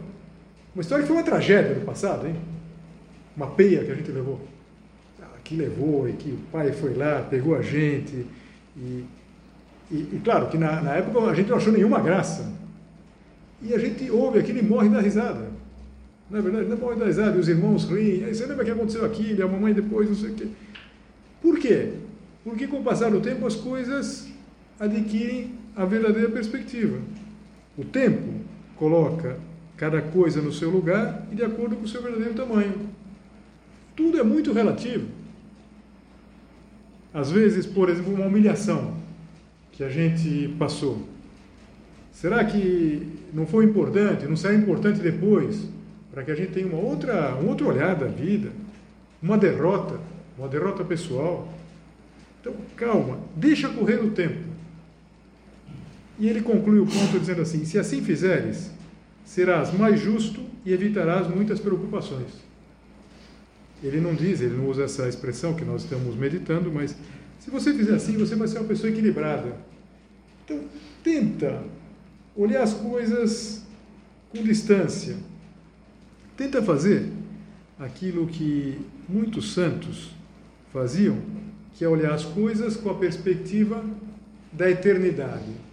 Uma 0.74 0.82
história 0.82 1.02
que 1.02 1.08
foi 1.08 1.16
uma 1.16 1.24
tragédia 1.24 1.74
no 1.74 1.84
passado, 1.84 2.26
hein? 2.26 2.36
Uma 3.36 3.48
peia 3.48 3.84
que 3.84 3.90
a 3.90 3.94
gente 3.94 4.10
levou. 4.10 4.40
Ah, 5.22 5.38
que 5.42 5.56
levou, 5.56 6.08
e 6.08 6.12
que 6.12 6.30
o 6.30 6.38
pai 6.52 6.72
foi 6.72 6.94
lá, 6.94 7.26
pegou 7.28 7.54
a 7.54 7.62
gente. 7.62 8.26
E, 8.76 9.04
e, 9.90 9.94
e 9.94 10.20
claro 10.22 10.48
que 10.48 10.58
na, 10.58 10.82
na 10.82 10.94
época 10.94 11.18
a 11.20 11.34
gente 11.34 11.48
não 11.48 11.56
achou 11.56 11.72
nenhuma 11.72 12.00
graça. 12.00 12.52
E 13.62 13.74
a 13.74 13.78
gente 13.78 14.10
ouve 14.10 14.38
aquilo 14.38 14.58
e 14.58 14.62
morre 14.62 14.88
da 14.88 15.00
risada. 15.00 15.48
Não 16.30 16.38
é 16.38 16.42
verdade? 16.42 16.68
Não 16.68 16.76
morre 16.76 16.96
da 16.96 17.06
risada, 17.06 17.36
e 17.36 17.40
os 17.40 17.48
irmãos 17.48 17.84
riem. 17.84 18.24
Aí 18.24 18.34
você 18.34 18.46
lembra 18.46 18.64
que 18.64 18.70
aconteceu 18.70 19.04
aquilo, 19.04 19.38
e 19.38 19.42
a 19.42 19.48
mamãe 19.48 19.72
depois, 19.72 20.08
não 20.08 20.16
sei 20.16 20.30
o 20.30 20.34
quê. 20.34 20.46
Por 21.40 21.58
quê? 21.58 21.92
Porque 22.44 22.66
com 22.66 22.80
o 22.80 22.82
passar 22.82 23.10
do 23.10 23.20
tempo 23.20 23.46
as 23.46 23.56
coisas 23.56 24.28
adquirem 24.78 25.52
a 25.74 25.84
verdadeira 25.84 26.30
perspectiva. 26.30 26.98
O 27.76 27.84
tempo 27.84 28.40
coloca 28.76 29.38
cada 29.76 30.00
coisa 30.00 30.40
no 30.40 30.52
seu 30.52 30.70
lugar 30.70 31.26
e 31.30 31.34
de 31.34 31.44
acordo 31.44 31.76
com 31.76 31.84
o 31.84 31.88
seu 31.88 32.02
verdadeiro 32.02 32.34
tamanho. 32.34 32.88
Tudo 33.94 34.18
é 34.18 34.22
muito 34.22 34.52
relativo. 34.52 35.06
Às 37.12 37.30
vezes, 37.30 37.66
por 37.66 37.88
exemplo, 37.88 38.14
uma 38.14 38.26
humilhação 38.26 38.94
que 39.72 39.82
a 39.82 39.88
gente 39.88 40.54
passou. 40.58 41.06
Será 42.12 42.44
que 42.44 43.06
não 43.32 43.46
foi 43.46 43.66
importante, 43.66 44.26
não 44.26 44.36
será 44.36 44.54
importante 44.54 45.00
depois, 45.00 45.68
para 46.10 46.22
que 46.22 46.30
a 46.30 46.34
gente 46.34 46.52
tenha 46.52 46.66
uma 46.66 46.78
outra, 46.78 47.36
um 47.36 47.48
outro 47.48 47.68
olhar 47.68 47.94
da 47.94 48.06
vida, 48.06 48.50
uma 49.22 49.36
derrota, 49.36 50.00
uma 50.38 50.48
derrota 50.48 50.82
pessoal? 50.82 51.52
Então, 52.40 52.54
calma, 52.74 53.18
deixa 53.34 53.68
correr 53.68 54.02
o 54.02 54.10
tempo. 54.10 54.45
E 56.18 56.28
ele 56.28 56.40
conclui 56.40 56.78
o 56.78 56.86
ponto 56.86 57.18
dizendo 57.18 57.42
assim: 57.42 57.64
se 57.64 57.78
assim 57.78 58.02
fizeres, 58.02 58.70
serás 59.24 59.72
mais 59.72 60.00
justo 60.00 60.40
e 60.64 60.72
evitarás 60.72 61.28
muitas 61.28 61.60
preocupações. 61.60 62.46
Ele 63.82 64.00
não 64.00 64.14
diz, 64.14 64.40
ele 64.40 64.56
não 64.56 64.68
usa 64.68 64.84
essa 64.84 65.08
expressão 65.08 65.54
que 65.54 65.64
nós 65.64 65.82
estamos 65.82 66.16
meditando, 66.16 66.72
mas 66.72 66.96
se 67.38 67.50
você 67.50 67.74
fizer 67.74 67.94
assim, 67.94 68.16
você 68.16 68.34
vai 68.34 68.48
ser 68.48 68.58
uma 68.58 68.68
pessoa 68.68 68.90
equilibrada. 68.90 69.56
Então, 70.44 70.64
tenta 71.04 71.62
olhar 72.34 72.62
as 72.62 72.72
coisas 72.72 73.62
com 74.30 74.42
distância. 74.42 75.16
Tenta 76.36 76.62
fazer 76.62 77.10
aquilo 77.78 78.26
que 78.26 78.80
muitos 79.08 79.52
santos 79.52 80.10
faziam, 80.72 81.18
que 81.74 81.84
é 81.84 81.88
olhar 81.88 82.14
as 82.14 82.24
coisas 82.24 82.76
com 82.76 82.90
a 82.90 82.94
perspectiva 82.94 83.84
da 84.52 84.70
eternidade. 84.70 85.65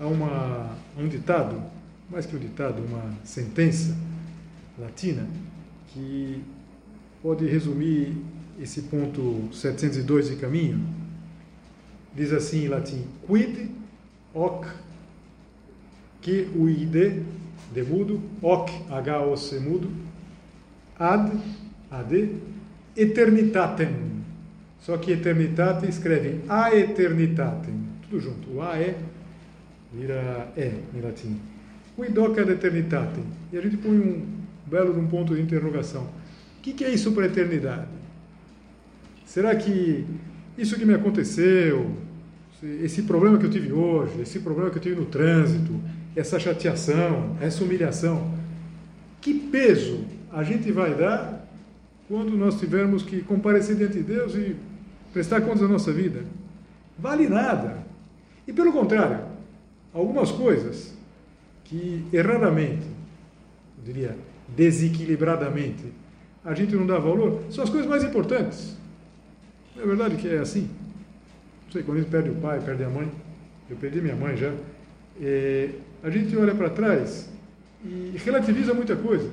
Há 0.00 0.06
uma, 0.06 0.76
um 0.96 1.08
ditado, 1.08 1.60
mais 2.08 2.24
que 2.24 2.36
um 2.36 2.38
ditado, 2.38 2.80
uma 2.82 3.12
sentença 3.24 3.96
latina, 4.78 5.26
que 5.88 6.42
pode 7.20 7.46
resumir 7.46 8.16
esse 8.60 8.82
ponto 8.82 9.48
702 9.52 10.28
de 10.28 10.36
caminho. 10.36 10.86
Diz 12.14 12.32
assim 12.32 12.64
em 12.64 12.68
latim: 12.68 13.04
Quid 13.26 13.70
hoc 14.32 14.66
que 16.20 16.48
uide 16.56 17.22
de 17.72 17.82
mudo, 17.82 18.20
hoc 18.40 18.70
h-o-c 18.90 19.58
mudo, 19.58 19.90
ad, 20.98 21.32
ad, 21.90 22.36
eternitatem. 22.96 24.08
Só 24.80 24.96
que 24.96 25.10
eternitate 25.10 25.88
escreve 25.88 26.40
a 26.48 26.74
eternitatem, 26.74 27.74
tudo 28.02 28.20
junto. 28.20 28.54
O 28.54 28.62
a 28.62 28.78
é 28.78 28.96
vira 29.92 30.52
é 30.56 30.72
em 30.94 31.00
latim. 31.00 31.40
Hoc 31.98 32.38
ad 32.38 32.50
eternitatem. 32.52 33.24
E 33.52 33.58
a 33.58 33.60
gente 33.60 33.76
põe 33.76 33.98
um 33.98 34.26
belo 34.66 34.92
de 34.92 35.00
um 35.00 35.06
ponto 35.06 35.34
de 35.34 35.40
interrogação. 35.40 36.02
O 36.58 36.60
que, 36.62 36.72
que 36.72 36.84
é 36.84 36.90
isso 36.90 37.12
para 37.12 37.24
a 37.24 37.26
eternidade? 37.26 37.88
Será 39.24 39.54
que 39.54 40.06
isso 40.56 40.76
que 40.76 40.84
me 40.84 40.94
aconteceu, 40.94 41.90
esse 42.82 43.02
problema 43.02 43.38
que 43.38 43.46
eu 43.46 43.50
tive 43.50 43.72
hoje, 43.72 44.20
esse 44.20 44.40
problema 44.40 44.70
que 44.70 44.78
eu 44.78 44.82
tive 44.82 44.96
no 44.96 45.06
trânsito, 45.06 45.80
essa 46.16 46.38
chateação, 46.38 47.36
essa 47.40 47.62
humilhação, 47.62 48.34
que 49.20 49.34
peso 49.34 50.04
a 50.32 50.42
gente 50.42 50.72
vai 50.72 50.94
dar 50.94 51.46
quando 52.08 52.36
nós 52.36 52.58
tivermos 52.58 53.02
que 53.02 53.20
comparecer 53.20 53.76
diante 53.76 53.98
de 53.98 54.02
Deus 54.02 54.34
e 54.34 54.56
prestar 55.12 55.42
contas 55.42 55.60
da 55.60 55.68
nossa 55.68 55.92
vida? 55.92 56.24
Vale 56.98 57.28
nada. 57.28 57.78
E 58.46 58.52
pelo 58.52 58.72
contrário, 58.72 59.27
algumas 59.92 60.30
coisas 60.30 60.94
que 61.64 62.04
erradamente, 62.12 62.86
eu 63.78 63.84
diria, 63.84 64.16
desequilibradamente, 64.56 65.84
a 66.44 66.54
gente 66.54 66.74
não 66.74 66.86
dá 66.86 66.98
valor, 66.98 67.42
são 67.50 67.62
as 67.62 67.70
coisas 67.70 67.88
mais 67.88 68.02
importantes. 68.04 68.76
Não 69.76 69.84
é 69.84 69.86
verdade 69.86 70.16
que 70.16 70.28
é 70.28 70.38
assim? 70.38 70.68
Não 71.66 71.72
sei, 71.72 71.82
quando 71.82 71.98
a 71.98 72.00
gente 72.00 72.10
perde 72.10 72.30
o 72.30 72.34
pai, 72.36 72.60
perde 72.60 72.84
a 72.84 72.88
mãe, 72.88 73.10
eu 73.68 73.76
perdi 73.76 74.00
minha 74.00 74.16
mãe 74.16 74.36
já, 74.36 74.54
é, 75.20 75.70
a 76.02 76.10
gente 76.10 76.34
olha 76.36 76.54
para 76.54 76.70
trás 76.70 77.28
e 77.84 78.14
relativiza 78.24 78.72
muita 78.72 78.96
coisa. 78.96 79.30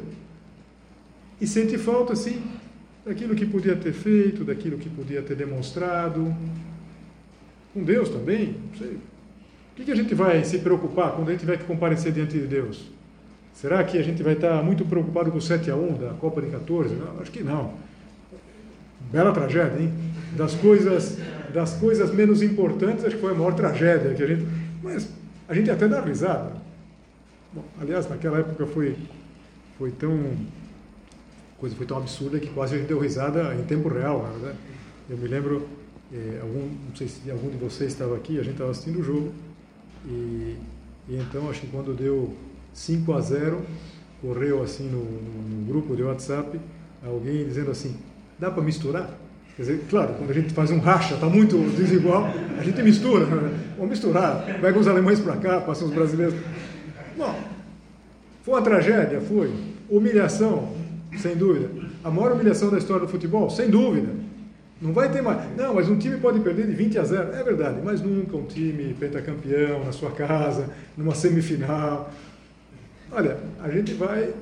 E 1.40 1.48
sente 1.48 1.78
falta, 1.78 2.16
sim, 2.16 2.42
daquilo 3.06 3.36
que 3.36 3.46
podia 3.46 3.76
ter 3.76 3.94
feito, 3.94 4.44
daquilo 4.44 4.78
que 4.78 4.90
podia 4.90 5.22
ter 5.22 5.36
demonstrado. 5.36 6.36
Com 7.74 7.84
Deus 7.84 8.10
também, 8.10 8.56
não 8.72 8.78
sei. 8.78 8.98
O 9.78 9.84
que 9.84 9.92
a 9.92 9.96
gente 9.96 10.16
vai 10.16 10.42
se 10.46 10.60
preocupar 10.60 11.12
quando 11.12 11.28
a 11.28 11.32
gente 11.32 11.42
tiver 11.42 11.58
que 11.58 11.66
comparecer 11.66 12.14
diante 12.14 12.40
de 12.40 12.48
Deus? 12.48 12.90
Será 13.54 13.84
que 13.84 13.98
a 13.98 14.04
gente 14.04 14.24
vai 14.24 14.34
estar 14.34 14.64
muito 14.64 14.86
preocupado 14.86 15.30
com 15.30 15.38
o 15.38 15.42
7 15.42 15.70
a 15.70 15.76
1 15.76 15.94
da 15.98 16.10
Copa 16.14 16.42
de 16.42 16.48
14? 16.48 16.96
Não, 16.96 17.20
acho 17.20 17.30
que 17.30 17.44
não. 17.44 17.74
Bela 19.12 19.34
tragédia, 19.34 19.82
hein? 19.82 19.94
Das 20.38 20.56
coisas, 20.56 21.18
das 21.54 21.74
coisas 21.74 22.14
menos 22.14 22.42
importantes, 22.42 23.04
acho 23.04 23.16
que 23.16 23.22
foi 23.22 23.32
a 23.32 23.36
maior 23.36 23.54
tragédia 23.54 24.14
que 24.14 24.24
a 24.24 24.28
gente. 24.28 24.48
Mas 24.82 25.10
a 25.48 25.54
gente 25.54 25.70
até 25.70 25.90
dá 25.90 26.00
risada. 26.00 26.54
Bom, 27.54 27.64
aliás, 27.80 28.10
naquela 28.10 28.40
época 28.40 28.66
foi, 28.66 28.96
foi 29.78 29.92
tão. 29.92 30.18
coisa 31.58 31.76
foi 31.76 31.86
tão 31.86 31.98
absurda 31.98 32.40
que 32.40 32.50
quase 32.50 32.76
a 32.76 32.78
gente 32.78 32.88
deu 32.88 33.00
risada 33.00 33.54
em 33.56 33.64
tempo 33.64 33.90
real, 33.90 34.24
na 34.24 34.30
verdade. 34.30 34.58
Eu 35.10 35.18
me 35.18 35.28
lembro, 35.28 35.68
eh, 36.14 36.40
algum, 36.42 36.62
não 36.90 36.96
sei 36.96 37.08
se 37.08 37.30
algum 37.30 37.50
de 37.50 37.58
vocês 37.58 37.92
estava 37.92 38.16
aqui, 38.16 38.40
a 38.40 38.44
gente 38.44 38.54
estava 38.54 38.72
assistindo 38.72 39.00
o 39.00 39.04
jogo, 39.04 39.32
e, 40.08 40.58
e 41.10 41.16
então 41.18 41.50
acho 41.50 41.62
que 41.62 41.68
quando 41.68 41.94
deu 41.94 42.34
5 42.74 43.14
a 43.14 43.22
0, 43.22 43.62
correu 44.22 44.64
assim 44.64 44.90
no, 44.90 45.04
no, 45.04 45.58
no 45.58 45.66
grupo 45.66 45.96
de 45.96 46.04
WhatsApp, 46.04 46.60
alguém 47.06 47.46
dizendo 47.46 47.72
assim, 47.72 47.96
dá 48.40 48.50
para 48.50 48.64
misturar? 48.64 49.18
Quer 49.56 49.62
dizer, 49.62 49.86
claro, 49.90 50.16
quando 50.16 50.32
a 50.32 50.34
gente 50.34 50.54
faz 50.54 50.70
um 50.70 50.80
racha, 50.80 51.14
está 51.14 51.28
muito 51.28 51.58
desigual, 51.78 52.26
a 52.60 52.62
gente 52.62 52.82
mistura. 52.84 53.26
Né? 53.26 53.58
Vamos 53.78 53.92
misturar. 53.92 54.46
Pega 54.60 54.78
os 54.78 54.88
alemães 54.88 55.20
para 55.20 55.38
cá, 55.38 55.62
passam 55.62 55.88
os 55.88 55.94
brasileiros. 55.94 56.36
Bom, 57.18 57.40
foi 58.44 58.54
uma 58.54 58.62
tragédia? 58.62 59.22
Foi. 59.22 59.54
Humilhação? 59.90 60.74
Sem 61.18 61.38
dúvida. 61.38 61.70
A 62.04 62.12
maior 62.12 62.34
humilhação 62.34 62.70
da 62.70 62.78
história 62.78 63.06
do 63.06 63.12
futebol? 63.12 63.50
Sem 63.50 63.70
dúvida. 63.70 64.10
Não 64.82 64.92
vai 64.92 65.10
ter 65.12 65.22
mais. 65.22 65.56
Não, 65.56 65.74
mas 65.74 65.90
um 65.90 65.98
time 65.98 66.18
pode 66.18 66.40
perder 66.42 66.68
de 66.68 66.74
20 66.74 67.00
a 67.00 67.04
0. 67.04 67.34
É 67.34 67.44
verdade, 67.44 67.80
mas 67.84 68.02
nunca 68.02 68.36
um 68.36 68.46
time 68.46 68.94
pentacampeão 68.94 69.84
na 69.86 69.92
sua 69.92 70.12
casa, 70.12 70.70
numa 70.98 71.16
semifinal. 71.16 72.12
Olha, 73.12 73.38
a 73.62 73.70
gente 73.70 73.94
vai. 73.94 74.34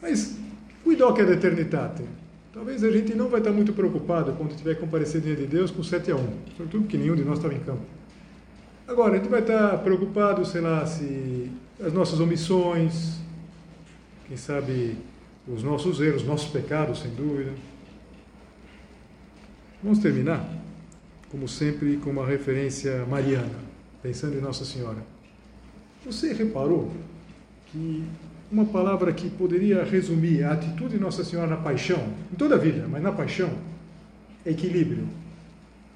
Mas 0.00 0.38
cuidado 0.84 1.14
que 1.14 1.22
é 1.22 1.24
da 1.24 1.32
eternidade. 1.32 2.04
Talvez 2.52 2.84
a 2.84 2.90
gente 2.90 3.14
não 3.14 3.28
vai 3.28 3.40
estar 3.40 3.50
muito 3.50 3.72
preocupado 3.72 4.32
quando 4.34 4.54
tiver 4.54 4.74
que 4.74 4.80
comparecer 4.80 5.20
diante 5.20 5.40
de 5.40 5.46
Deus 5.46 5.70
com 5.70 5.82
7 5.82 6.10
a 6.12 6.16
1, 6.16 6.18
sobretudo 6.56 6.82
porque 6.82 6.98
nenhum 6.98 7.16
de 7.16 7.24
nós 7.24 7.38
estava 7.38 7.54
em 7.54 7.60
campo. 7.60 7.80
Agora, 8.86 9.14
a 9.14 9.16
gente 9.16 9.28
vai 9.28 9.40
estar 9.40 9.78
preocupado, 9.78 10.44
sei 10.44 10.60
lá, 10.60 10.84
se 10.84 11.50
as 11.82 11.92
nossas 11.94 12.20
omissões, 12.20 13.16
quem 14.28 14.36
sabe 14.36 14.96
os 15.48 15.62
nossos 15.62 16.00
erros, 16.00 16.24
nossos 16.24 16.50
pecados, 16.50 17.00
sem 17.00 17.10
dúvida. 17.12 17.52
Vamos 19.82 19.98
terminar, 19.98 20.48
como 21.28 21.48
sempre, 21.48 21.96
com 21.96 22.10
uma 22.10 22.24
referência 22.24 23.04
mariana, 23.06 23.58
pensando 24.00 24.38
em 24.38 24.40
Nossa 24.40 24.64
Senhora. 24.64 24.98
Você 26.06 26.32
reparou 26.32 26.92
que 27.66 28.04
uma 28.50 28.64
palavra 28.64 29.12
que 29.12 29.28
poderia 29.28 29.82
resumir 29.82 30.44
a 30.44 30.52
atitude 30.52 30.94
de 30.94 31.00
Nossa 31.00 31.24
Senhora 31.24 31.48
na 31.48 31.56
paixão, 31.56 31.98
em 32.32 32.36
toda 32.36 32.54
a 32.54 32.58
vida, 32.58 32.86
mas 32.88 33.02
na 33.02 33.10
paixão, 33.10 33.50
é 34.46 34.52
equilíbrio. 34.52 35.08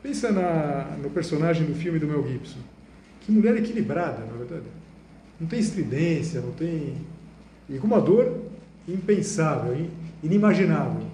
Pensa 0.02 0.32
na, 0.32 0.96
no 1.00 1.10
personagem 1.10 1.64
do 1.64 1.74
filme 1.76 2.00
do 2.00 2.08
Mel 2.08 2.26
Gibson. 2.26 2.58
Que 3.20 3.30
mulher 3.30 3.56
equilibrada, 3.56 4.24
na 4.24 4.36
verdade. 4.36 4.66
Não 5.40 5.46
tem 5.46 5.60
estridência, 5.60 6.40
não 6.40 6.50
tem. 6.50 6.94
E 7.68 7.78
com 7.78 7.86
uma 7.86 8.00
dor 8.00 8.36
impensável, 8.88 9.86
inimaginável. 10.24 11.05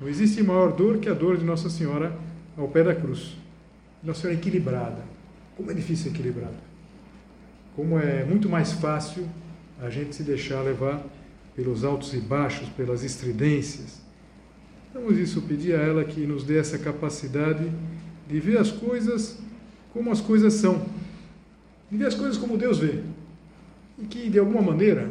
Não 0.00 0.08
existe 0.08 0.42
maior 0.42 0.72
dor 0.72 0.98
que 0.98 1.08
a 1.08 1.14
dor 1.14 1.36
de 1.36 1.44
Nossa 1.44 1.70
Senhora 1.70 2.16
ao 2.56 2.68
pé 2.68 2.82
da 2.82 2.94
cruz. 2.94 3.36
Nossa 4.02 4.22
Senhora 4.22 4.36
é 4.36 4.40
equilibrada. 4.40 5.02
Como 5.56 5.70
é 5.70 5.74
difícil 5.74 6.10
equilibrada. 6.10 6.58
Como 7.76 7.98
é 7.98 8.24
muito 8.24 8.48
mais 8.48 8.72
fácil 8.72 9.28
a 9.80 9.90
gente 9.90 10.14
se 10.14 10.22
deixar 10.22 10.62
levar 10.62 11.04
pelos 11.54 11.84
altos 11.84 12.12
e 12.14 12.18
baixos, 12.18 12.68
pelas 12.70 13.02
estridências. 13.02 14.00
Vamos 14.92 15.18
isso 15.18 15.42
pedir 15.42 15.74
a 15.74 15.82
ela 15.82 16.04
que 16.04 16.26
nos 16.26 16.44
dê 16.44 16.58
essa 16.58 16.78
capacidade 16.78 17.70
de 18.28 18.40
ver 18.40 18.58
as 18.58 18.70
coisas 18.70 19.38
como 19.92 20.10
as 20.10 20.20
coisas 20.20 20.54
são, 20.54 20.84
de 21.90 21.96
ver 21.96 22.06
as 22.06 22.14
coisas 22.14 22.36
como 22.36 22.58
Deus 22.58 22.78
vê, 22.78 23.00
e 23.96 24.06
que 24.06 24.28
de 24.28 24.40
alguma 24.40 24.60
maneira 24.60 25.08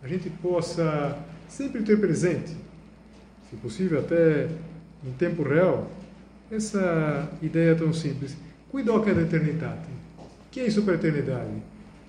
a 0.00 0.06
gente 0.06 0.30
possa 0.30 1.18
sempre 1.48 1.82
ter 1.82 1.98
presente, 1.98 2.54
se 3.50 3.56
possível 3.56 3.98
até 3.98 4.48
em 5.04 5.10
tempo 5.12 5.42
real, 5.42 5.90
essa 6.50 7.28
ideia 7.42 7.74
tão 7.74 7.92
simples. 7.92 8.36
Cuidoca 8.70 9.12
da 9.12 9.22
eternidade. 9.22 9.88
O 10.18 10.50
que 10.50 10.60
é 10.60 10.66
isso 10.66 10.82
para 10.82 10.94
a 10.94 10.96
eternidade? 10.96 11.50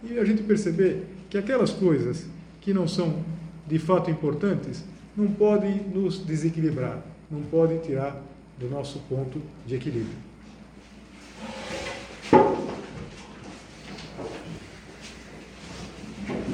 E 0.03 0.19
a 0.19 0.23
gente 0.23 0.43
perceber 0.43 1.03
que 1.29 1.37
aquelas 1.37 1.71
coisas 1.71 2.27
que 2.59 2.73
não 2.73 2.87
são 2.87 3.23
de 3.67 3.79
fato 3.79 4.11
importantes 4.11 4.83
não 5.17 5.27
podem 5.27 5.81
nos 5.93 6.23
desequilibrar, 6.23 7.01
não 7.29 7.41
podem 7.41 7.79
tirar 7.79 8.21
do 8.59 8.69
nosso 8.69 8.99
ponto 9.09 9.41
de 9.65 9.75
equilíbrio. 9.75 10.17